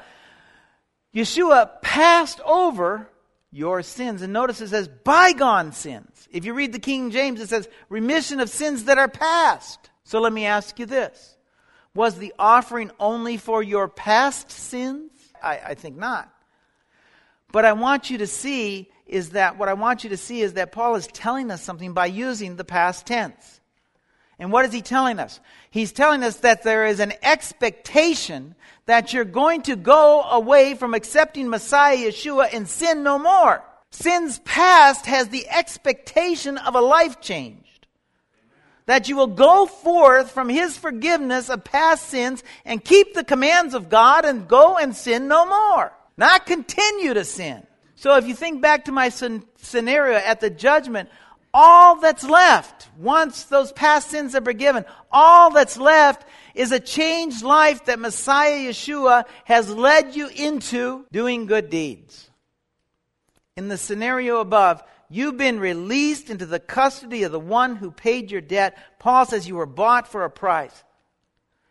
Yeshua 1.14 1.82
passed 1.82 2.42
over 2.42 3.08
your 3.52 3.84
sins. 3.84 4.22
And 4.22 4.34
notice 4.34 4.60
it 4.60 4.70
says 4.70 4.88
bygone 4.88 5.72
sins. 5.72 6.28
If 6.32 6.46
you 6.46 6.54
read 6.54 6.74
the 6.74 6.80
King 6.80 7.12
James, 7.12 7.40
it 7.40 7.50
says 7.50 7.70
remission 7.90 8.40
of 8.40 8.50
sins 8.50 8.86
that 8.86 8.98
are 8.98 9.08
past. 9.08 9.90
So 10.04 10.20
let 10.20 10.34
me 10.34 10.46
ask 10.46 10.80
you 10.80 10.86
this 10.86 11.38
Was 11.94 12.16
the 12.16 12.34
offering 12.40 12.92
only 13.00 13.38
for 13.38 13.62
your 13.62 13.88
past 13.88 14.52
sins? 14.52 15.12
I, 15.42 15.60
I 15.60 15.74
think 15.76 15.96
not. 15.96 16.34
But 17.52 17.66
I 17.66 17.74
want 17.74 18.10
you 18.10 18.20
to 18.20 18.28
see 18.28 18.90
is 19.10 19.32
that 19.32 19.58
what 19.58 19.70
I 19.70 19.74
want 19.74 20.04
you 20.04 20.12
to 20.12 20.18
see 20.18 20.42
is 20.42 20.54
that 20.54 20.72
Paul 20.72 20.96
is 20.96 21.08
telling 21.08 21.52
us 21.52 21.62
something 21.62 21.94
by 21.94 22.06
using 22.06 22.56
the 22.56 22.64
past 22.64 23.06
tense. 23.06 23.60
And 24.40 24.52
what 24.54 24.66
is 24.66 24.72
he 24.72 24.82
telling 24.82 25.20
us? 25.20 25.40
He's 25.70 25.92
telling 25.92 26.24
us 26.24 26.38
that 26.38 26.64
there 26.64 26.86
is 26.86 27.02
an 27.02 27.14
expectation 27.22 28.56
that 28.86 29.12
you're 29.12 29.26
going 29.26 29.64
to 29.64 29.76
go 29.76 30.22
away 30.22 30.76
from 30.76 30.94
accepting 30.94 31.50
Messiah 31.50 31.98
Yeshua 31.98 32.54
and 32.54 32.68
sin 32.68 33.04
no 33.04 33.20
more. 33.20 33.62
Sin's 33.92 34.40
past 34.40 35.06
has 35.08 35.28
the 35.28 35.48
expectation 35.50 36.58
of 36.58 36.76
a 36.76 36.82
life 36.82 37.20
changed. 37.20 37.88
That 38.86 39.10
you 39.10 39.18
will 39.18 39.28
go 39.28 39.66
forth 39.66 40.32
from 40.32 40.50
his 40.50 40.78
forgiveness 40.78 41.50
of 41.50 41.64
past 41.64 42.08
sins 42.08 42.44
and 42.66 42.84
keep 42.84 43.14
the 43.14 43.24
commands 43.24 43.74
of 43.74 43.90
God 43.90 44.26
and 44.26 44.48
go 44.48 44.78
and 44.78 44.96
sin 44.96 45.28
no 45.28 45.46
more. 45.46 45.92
Not 46.18 46.46
continue 46.46 47.14
to 47.14 47.26
sin. 47.26 47.66
So 48.00 48.16
if 48.16 48.26
you 48.26 48.34
think 48.34 48.62
back 48.62 48.86
to 48.86 48.94
my 48.94 49.10
scenario 49.10 50.16
at 50.20 50.40
the 50.40 50.50
judgment, 50.50 51.10
all 51.54 52.00
that's 52.00 52.24
left, 52.24 52.88
once 52.98 53.44
those 53.44 53.74
past 53.74 54.10
sins 54.10 54.34
are 54.36 54.42
forgiven, 54.42 54.86
all 55.12 55.52
that's 55.52 55.76
left 55.76 56.26
is 56.56 56.72
a 56.72 56.80
changed 56.80 57.44
life 57.44 57.84
that 57.86 58.00
Messiah 58.00 58.70
Yeshua 58.70 59.26
has 59.44 59.70
led 59.70 60.16
you 60.16 60.30
into 60.30 61.08
doing 61.12 61.46
good 61.46 61.70
deeds. 61.70 62.30
In 63.58 63.68
the 63.68 63.78
scenario 63.78 64.40
above, 64.40 64.82
you've 65.10 65.36
been 65.36 65.60
released 65.60 66.30
into 66.30 66.46
the 66.46 66.62
custody 66.62 67.24
of 67.24 67.34
the 67.34 67.38
one 67.38 67.76
who 67.76 67.92
paid 67.92 68.32
your 68.32 68.40
debt. 68.40 68.78
Paul 69.00 69.26
says 69.26 69.46
you 69.46 69.56
were 69.56 69.66
bought 69.66 70.08
for 70.08 70.24
a 70.24 70.30
price. 70.30 70.86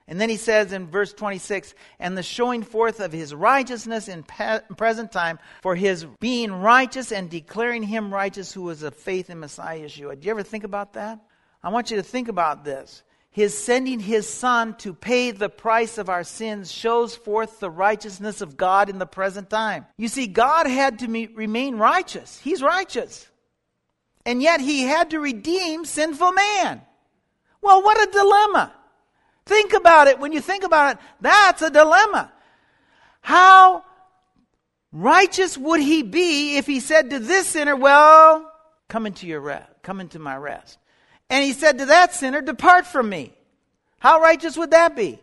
And 0.09 0.18
then 0.18 0.31
he 0.31 0.38
says 0.38 0.73
in 0.73 0.87
verse 0.87 1.12
26, 1.12 1.75
and 2.01 2.16
the 2.16 2.23
showing 2.23 2.62
forth 2.62 2.99
of 2.99 3.12
his 3.12 3.35
righteousness 3.35 4.09
in 4.09 4.23
present 4.23 5.12
time, 5.12 5.38
for 5.61 5.77
his 5.77 6.07
being 6.18 6.51
righteous 6.51 7.12
and 7.12 7.29
declaring 7.29 7.83
him 7.83 8.12
righteous 8.12 8.51
who 8.51 8.62
was 8.62 8.83
of 8.83 8.97
faith 8.97 9.29
in 9.29 9.38
Messiah 9.38 9.81
Yeshua. 9.81 10.18
Do 10.18 10.27
you 10.27 10.31
ever 10.31 10.42
think 10.42 10.64
about 10.64 10.94
that? 10.94 11.21
I 11.62 11.68
want 11.68 11.90
you 11.90 11.99
to 11.99 12.03
think 12.03 12.29
about 12.29 12.64
this. 12.64 13.03
His 13.31 13.57
sending 13.57 14.01
his 14.01 14.27
son 14.27 14.75
to 14.79 14.94
pay 14.94 15.31
the 15.31 15.51
price 15.51 15.99
of 15.99 16.09
our 16.09 16.25
sins 16.25 16.73
shows 16.73 17.14
forth 17.14 17.61
the 17.61 17.71
righteousness 17.71 18.40
of 18.40 18.57
God 18.57 18.88
in 18.88 18.99
the 18.99 19.07
present 19.07 19.51
time. 19.51 19.85
You 19.99 20.09
see, 20.09 20.27
God 20.27 20.66
had 20.66 21.01
to 21.01 21.09
me- 21.09 21.27
remain 21.27 21.77
righteous. 21.77 22.38
He's 22.38 22.62
righteous. 22.62 23.29
And 24.25 24.42
yet 24.42 24.61
he 24.61 24.85
had 24.85 25.11
to 25.11 25.21
redeem 25.21 25.85
sinful 25.85 26.33
man. 26.33 26.81
Well, 27.61 27.83
what 27.83 28.09
a 28.09 28.11
dilemma. 28.11 28.75
Think 29.48 29.72
about 29.72 30.08
it. 30.08 30.18
When 30.18 30.32
you 30.32 30.42
think 30.42 30.62
about 30.62 30.96
it, 30.96 31.02
that's 31.22 31.62
a 31.62 31.70
dilemma. 31.70 32.30
How 33.22 33.82
righteous 34.92 35.56
would 35.56 35.80
he 35.80 36.02
be 36.02 36.58
if 36.58 36.66
he 36.66 36.80
said 36.80 37.11
to 37.11 37.18
this 37.18 37.46
sinner, 37.46 37.74
Well, 37.74 38.52
come 38.88 39.06
into 39.06 39.26
your 39.26 39.40
rest, 39.40 39.70
come 39.82 40.00
into 40.00 40.18
my 40.18 40.37
rest. 40.37 40.78
And 41.30 41.42
he 41.42 41.54
said 41.54 41.78
to 41.78 41.87
that 41.87 42.14
sinner, 42.14 42.42
Depart 42.42 42.87
from 42.87 43.08
me. 43.08 43.32
How 44.00 44.20
righteous 44.20 44.56
would 44.58 44.72
that 44.72 44.94
be? 44.94 45.18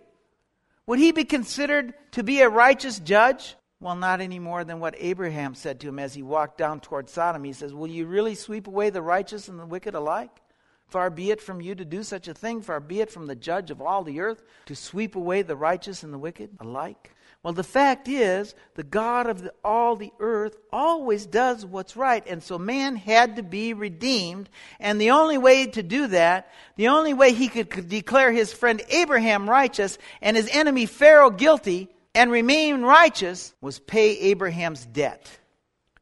Would 0.88 0.98
he 0.98 1.12
be 1.12 1.24
considered 1.24 1.94
to 2.12 2.24
be 2.24 2.42
a 2.42 2.50
righteous 2.50 3.00
judge? 3.00 3.56
Well, 3.80 3.96
not 3.96 4.22
any 4.22 4.40
more 4.40 4.64
than 4.64 4.80
what 4.80 4.96
Abraham 4.98 5.54
said 5.54 5.80
to 5.82 5.90
him 5.90 6.00
as 6.00 6.16
he 6.16 6.24
walked 6.24 6.58
down 6.58 6.80
toward 6.80 7.10
Sodom. 7.10 7.44
He 7.44 7.54
says, 7.54 7.76
Will 7.76 7.88
you 7.88 8.08
really 8.08 8.34
sweep 8.34 8.66
away 8.66 8.90
the 8.90 9.04
righteous 9.04 9.48
and 9.50 9.60
the 9.60 9.66
wicked 9.68 9.94
alike? 9.94 10.42
Far 10.88 11.10
be 11.10 11.32
it 11.32 11.42
from 11.42 11.62
you 11.62 11.76
to 11.76 11.86
do 11.86 12.04
such 12.04 12.28
a 12.28 12.34
thing, 12.34 12.62
far 12.62 12.80
be 12.80 13.02
it 13.02 13.12
from 13.12 13.26
the 13.26 13.36
judge 13.36 13.72
of 13.72 13.82
all 13.82 14.04
the 14.04 14.20
earth 14.20 14.44
to 14.68 14.76
sweep 14.76 15.16
away 15.16 15.42
the 15.42 15.56
righteous 15.56 16.04
and 16.04 16.14
the 16.14 16.18
wicked 16.18 16.52
alike. 16.60 17.16
Well, 17.46 17.54
the 17.54 17.64
fact 17.64 18.08
is, 18.08 18.56
the 18.74 18.82
God 18.82 19.28
of 19.28 19.44
the, 19.44 19.54
all 19.64 19.96
the 19.96 20.12
earth 20.20 20.58
always 20.72 21.28
does 21.28 21.64
what's 21.64 21.96
right. 21.96 22.26
And 22.26 22.42
so 22.42 22.58
man 22.58 22.96
had 22.96 23.36
to 23.36 23.44
be 23.44 23.76
redeemed. 23.76 24.50
And 24.80 25.00
the 25.00 25.12
only 25.12 25.38
way 25.38 25.68
to 25.68 25.84
do 25.84 26.08
that, 26.08 26.52
the 26.76 26.88
only 26.88 27.14
way 27.14 27.34
he 27.34 27.48
could, 27.48 27.70
could 27.70 27.88
declare 27.88 28.32
his 28.32 28.52
friend 28.52 28.82
Abraham 28.90 29.48
righteous 29.48 30.00
and 30.24 30.36
his 30.36 30.50
enemy 30.52 30.88
Pharaoh 30.88 31.30
guilty 31.30 31.90
and 32.16 32.32
remain 32.32 32.82
righteous 32.82 33.54
was 33.62 33.78
pay 33.78 34.18
Abraham's 34.18 34.84
debt. 34.84 35.30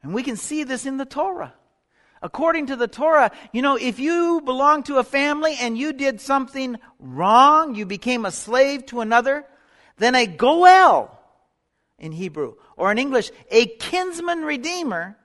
And 0.02 0.13
we 0.13 0.24
can 0.24 0.38
see 0.38 0.63
this 0.63 0.86
in 0.86 0.96
the 0.96 1.04
Torah. 1.04 1.54
According 2.23 2.67
to 2.67 2.77
the 2.77 2.88
Torah, 2.88 3.31
you 3.51 3.62
know, 3.62 3.75
if 3.75 3.99
you 3.99 4.39
belong 4.45 4.83
to 4.83 4.97
a 4.97 5.03
family 5.03 5.57
and 5.59 5.77
you 5.77 5.91
did 5.91 6.21
something 6.21 6.77
wrong, 6.97 7.75
you 7.75 7.86
became 7.86 8.23
a 8.23 8.31
slave 8.31 8.86
to 8.88 9.01
another, 9.01 9.45
then 9.97 10.15
a 10.15 10.25
goel 10.25 11.19
in 11.99 12.13
Hebrew, 12.13 12.55
or 12.77 12.91
in 12.93 12.97
English, 12.97 13.29
a 13.51 13.65
kinsman 13.65 14.43
redeemer, 14.43 15.17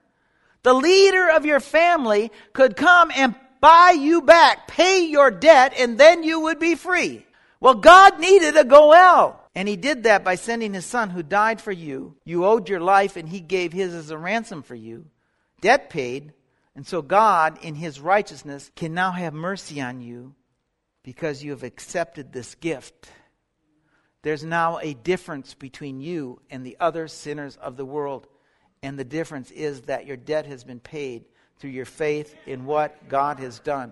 the 0.63 0.73
leader 0.73 1.29
of 1.29 1.45
your 1.45 1.61
family 1.61 2.31
could 2.51 2.75
come 2.75 3.11
and 3.15 3.33
buy 3.61 3.95
you 3.97 4.21
back, 4.21 4.67
pay 4.67 5.05
your 5.05 5.31
debt, 5.31 5.73
and 5.77 5.97
then 5.97 6.23
you 6.23 6.41
would 6.41 6.59
be 6.59 6.75
free. 6.75 7.25
Well, 7.61 7.75
God 7.75 8.19
needed 8.19 8.57
a 8.57 8.65
goel. 8.65 9.39
And 9.55 9.67
he 9.67 9.77
did 9.77 10.03
that 10.03 10.23
by 10.23 10.35
sending 10.35 10.73
his 10.73 10.85
son 10.85 11.09
who 11.09 11.23
died 11.23 11.59
for 11.59 11.71
you. 11.71 12.15
You 12.23 12.45
owed 12.45 12.69
your 12.69 12.79
life 12.79 13.17
and 13.17 13.27
he 13.27 13.39
gave 13.39 13.73
his 13.73 13.93
as 13.93 14.11
a 14.11 14.17
ransom 14.17 14.63
for 14.63 14.75
you. 14.75 15.05
Debt 15.59 15.89
paid, 15.89 16.33
and 16.79 16.87
so 16.87 17.01
God, 17.01 17.59
in 17.61 17.75
His 17.75 17.99
righteousness, 17.99 18.71
can 18.73 18.93
now 18.93 19.11
have 19.11 19.33
mercy 19.33 19.81
on 19.81 19.99
you 19.99 20.33
because 21.03 21.43
you 21.43 21.51
have 21.51 21.63
accepted 21.63 22.31
this 22.31 22.55
gift. 22.55 23.11
There's 24.21 24.45
now 24.45 24.77
a 24.77 24.93
difference 24.93 25.53
between 25.55 25.99
you 25.99 26.39
and 26.49 26.65
the 26.65 26.77
other 26.79 27.09
sinners 27.09 27.57
of 27.57 27.75
the 27.75 27.83
world. 27.83 28.27
And 28.81 28.97
the 28.97 29.03
difference 29.03 29.51
is 29.51 29.81
that 29.81 30.05
your 30.05 30.15
debt 30.15 30.45
has 30.45 30.63
been 30.63 30.79
paid 30.79 31.25
through 31.57 31.71
your 31.71 31.83
faith 31.83 32.33
in 32.45 32.63
what 32.63 33.09
God 33.09 33.39
has 33.39 33.59
done. 33.59 33.91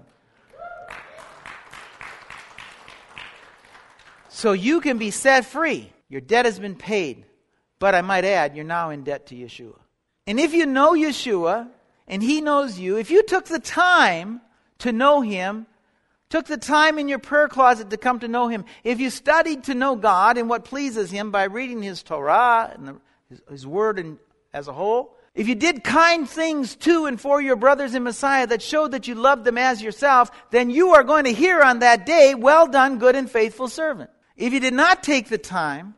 So 4.30 4.54
you 4.54 4.80
can 4.80 4.98
be 4.98 5.12
set 5.12 5.44
free. 5.44 5.92
Your 6.08 6.22
debt 6.22 6.46
has 6.46 6.58
been 6.58 6.76
paid. 6.76 7.26
But 7.80 7.96
I 7.96 8.02
might 8.02 8.24
add, 8.24 8.56
you're 8.56 8.64
now 8.64 8.92
in 8.92 9.04
debt 9.04 9.28
to 9.28 9.36
Yeshua. 9.36 9.78
And 10.26 10.40
if 10.40 10.54
you 10.54 10.66
know 10.66 10.94
Yeshua, 10.94 11.68
and 12.08 12.24
He 12.24 12.42
knows 12.42 12.80
you, 12.80 12.98
if 12.98 13.12
you 13.12 13.24
took 13.24 13.46
the 13.46 13.60
time 13.60 14.42
to 14.80 14.92
know 14.92 15.22
Him, 15.22 15.68
took 16.30 16.46
the 16.46 16.58
time 16.58 17.00
in 17.00 17.08
your 17.08 17.20
prayer 17.20 17.48
closet 17.48 17.90
to 17.90 17.98
come 17.98 18.20
to 18.20 18.28
know 18.28 18.48
Him, 18.48 18.66
if 18.84 19.00
you 19.00 19.10
studied 19.10 19.66
to 19.66 19.74
know 19.74 19.96
God 19.96 20.38
and 20.38 20.50
what 20.50 20.66
pleases 20.66 21.12
Him 21.12 21.32
by 21.32 21.44
reading 21.44 21.82
His 21.82 22.04
Torah 22.04 22.72
and 22.74 22.88
the, 22.88 22.96
his, 23.30 23.42
his, 23.50 23.68
Word 23.68 24.00
in, 24.00 24.20
as 24.54 24.68
a 24.68 24.74
whole, 24.74 25.16
if 25.36 25.48
you 25.48 25.56
did 25.56 25.84
kind 25.84 26.28
things 26.28 26.76
to 26.78 27.06
and 27.06 27.22
for 27.22 27.40
your 27.42 27.56
brothers 27.56 27.94
in 27.94 28.04
Messiah 28.04 28.48
that 28.48 28.62
showed 28.62 28.92
that 28.92 29.08
you 29.08 29.16
loved 29.16 29.46
them 29.46 29.58
as 29.58 29.82
yourself, 29.82 30.32
then 30.50 30.70
you 30.70 30.96
are 30.96 31.04
going 31.04 31.26
to 31.26 31.34
hear 31.34 31.62
on 31.62 31.80
that 31.80 32.06
day, 32.06 32.34
Well 32.34 32.68
done, 32.68 32.98
good 32.98 33.16
and 33.16 33.30
faithful 33.30 33.68
servant. 33.68 34.10
If 34.36 34.54
you 34.54 34.60
did 34.60 34.74
not 34.74 35.04
take 35.04 35.30
the 35.30 35.38
time 35.38 35.96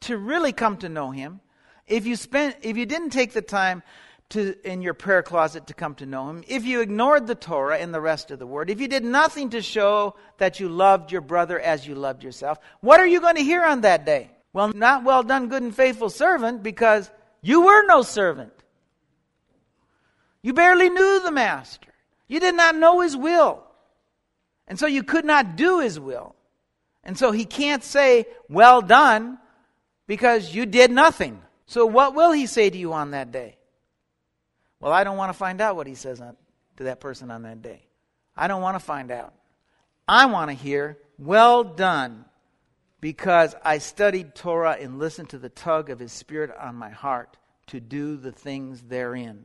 to 0.00 0.16
really 0.16 0.52
come 0.52 0.78
to 0.78 0.88
know 0.88 1.10
Him, 1.10 1.40
if 1.86 2.06
you 2.06 2.16
spent, 2.16 2.56
if 2.62 2.76
you 2.76 2.86
didn't 2.86 3.10
take 3.10 3.32
the 3.32 3.42
time 3.42 3.82
to, 4.30 4.54
in 4.64 4.82
your 4.82 4.94
prayer 4.94 5.22
closet 5.22 5.66
to 5.66 5.74
come 5.74 5.94
to 5.96 6.06
know 6.06 6.28
Him, 6.28 6.44
if 6.48 6.64
you 6.64 6.80
ignored 6.80 7.26
the 7.26 7.34
Torah 7.34 7.78
and 7.78 7.92
the 7.92 8.00
rest 8.00 8.30
of 8.30 8.38
the 8.38 8.46
Word, 8.46 8.70
if 8.70 8.80
you 8.80 8.88
did 8.88 9.04
nothing 9.04 9.50
to 9.50 9.62
show 9.62 10.14
that 10.38 10.60
you 10.60 10.68
loved 10.68 11.12
your 11.12 11.20
brother 11.20 11.58
as 11.58 11.86
you 11.86 11.94
loved 11.94 12.22
yourself, 12.22 12.58
what 12.80 13.00
are 13.00 13.06
you 13.06 13.20
going 13.20 13.36
to 13.36 13.42
hear 13.42 13.62
on 13.64 13.82
that 13.82 14.06
day? 14.06 14.30
Well, 14.52 14.72
not 14.72 15.04
well 15.04 15.22
done, 15.22 15.48
good 15.48 15.62
and 15.62 15.74
faithful 15.74 16.10
servant, 16.10 16.62
because 16.62 17.10
you 17.42 17.62
were 17.62 17.86
no 17.86 18.02
servant. 18.02 18.52
You 20.42 20.54
barely 20.54 20.88
knew 20.88 21.20
the 21.22 21.30
Master. 21.30 21.92
You 22.26 22.40
did 22.40 22.54
not 22.54 22.76
know 22.76 23.00
His 23.00 23.16
will. 23.16 23.62
And 24.66 24.78
so 24.78 24.86
you 24.86 25.02
could 25.02 25.24
not 25.24 25.56
do 25.56 25.80
His 25.80 25.98
will. 25.98 26.34
And 27.04 27.18
so 27.18 27.32
He 27.32 27.44
can't 27.44 27.82
say, 27.82 28.26
well 28.48 28.80
done, 28.80 29.38
because 30.06 30.54
you 30.54 30.66
did 30.66 30.90
nothing. 30.90 31.42
So 31.66 31.86
what 31.86 32.14
will 32.14 32.32
He 32.32 32.46
say 32.46 32.70
to 32.70 32.78
you 32.78 32.92
on 32.92 33.10
that 33.10 33.32
day? 33.32 33.56
Well, 34.80 34.92
I 34.92 35.04
don't 35.04 35.16
want 35.16 35.30
to 35.30 35.38
find 35.38 35.60
out 35.60 35.76
what 35.76 35.86
he 35.86 35.94
says 35.94 36.20
on, 36.20 36.36
to 36.78 36.84
that 36.84 37.00
person 37.00 37.30
on 37.30 37.42
that 37.42 37.62
day. 37.62 37.82
I 38.36 38.48
don't 38.48 38.62
want 38.62 38.76
to 38.76 38.84
find 38.84 39.10
out. 39.10 39.34
I 40.08 40.26
want 40.26 40.50
to 40.50 40.54
hear, 40.54 40.98
well 41.18 41.62
done, 41.62 42.24
because 43.00 43.54
I 43.62 43.78
studied 43.78 44.34
Torah 44.34 44.76
and 44.80 44.98
listened 44.98 45.30
to 45.30 45.38
the 45.38 45.48
tug 45.48 45.90
of 45.90 45.98
his 45.98 46.12
spirit 46.12 46.50
on 46.58 46.74
my 46.74 46.90
heart 46.90 47.36
to 47.68 47.80
do 47.80 48.16
the 48.16 48.32
things 48.32 48.80
therein. 48.82 49.44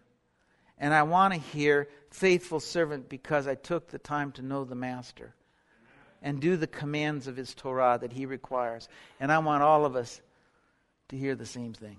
And 0.78 0.94
I 0.94 1.04
want 1.04 1.34
to 1.34 1.40
hear, 1.40 1.88
faithful 2.10 2.60
servant, 2.60 3.10
because 3.10 3.48
I 3.48 3.56
took 3.56 3.90
the 3.90 4.00
time 4.00 4.32
to 4.34 4.42
know 4.42 4.64
the 4.64 4.76
Master 4.76 5.34
and 6.22 6.42
do 6.42 6.58
the 6.58 6.68
commands 6.68 7.28
of 7.28 7.38
his 7.38 7.54
Torah 7.54 8.00
that 8.02 8.12
he 8.12 8.26
requires. 8.26 8.90
And 9.20 9.32
I 9.32 9.40
want 9.40 9.64
all 9.64 9.86
of 9.86 9.96
us 9.96 10.22
to 11.10 11.18
hear 11.18 11.36
the 11.36 11.46
same 11.46 11.74
thing. 11.74 11.98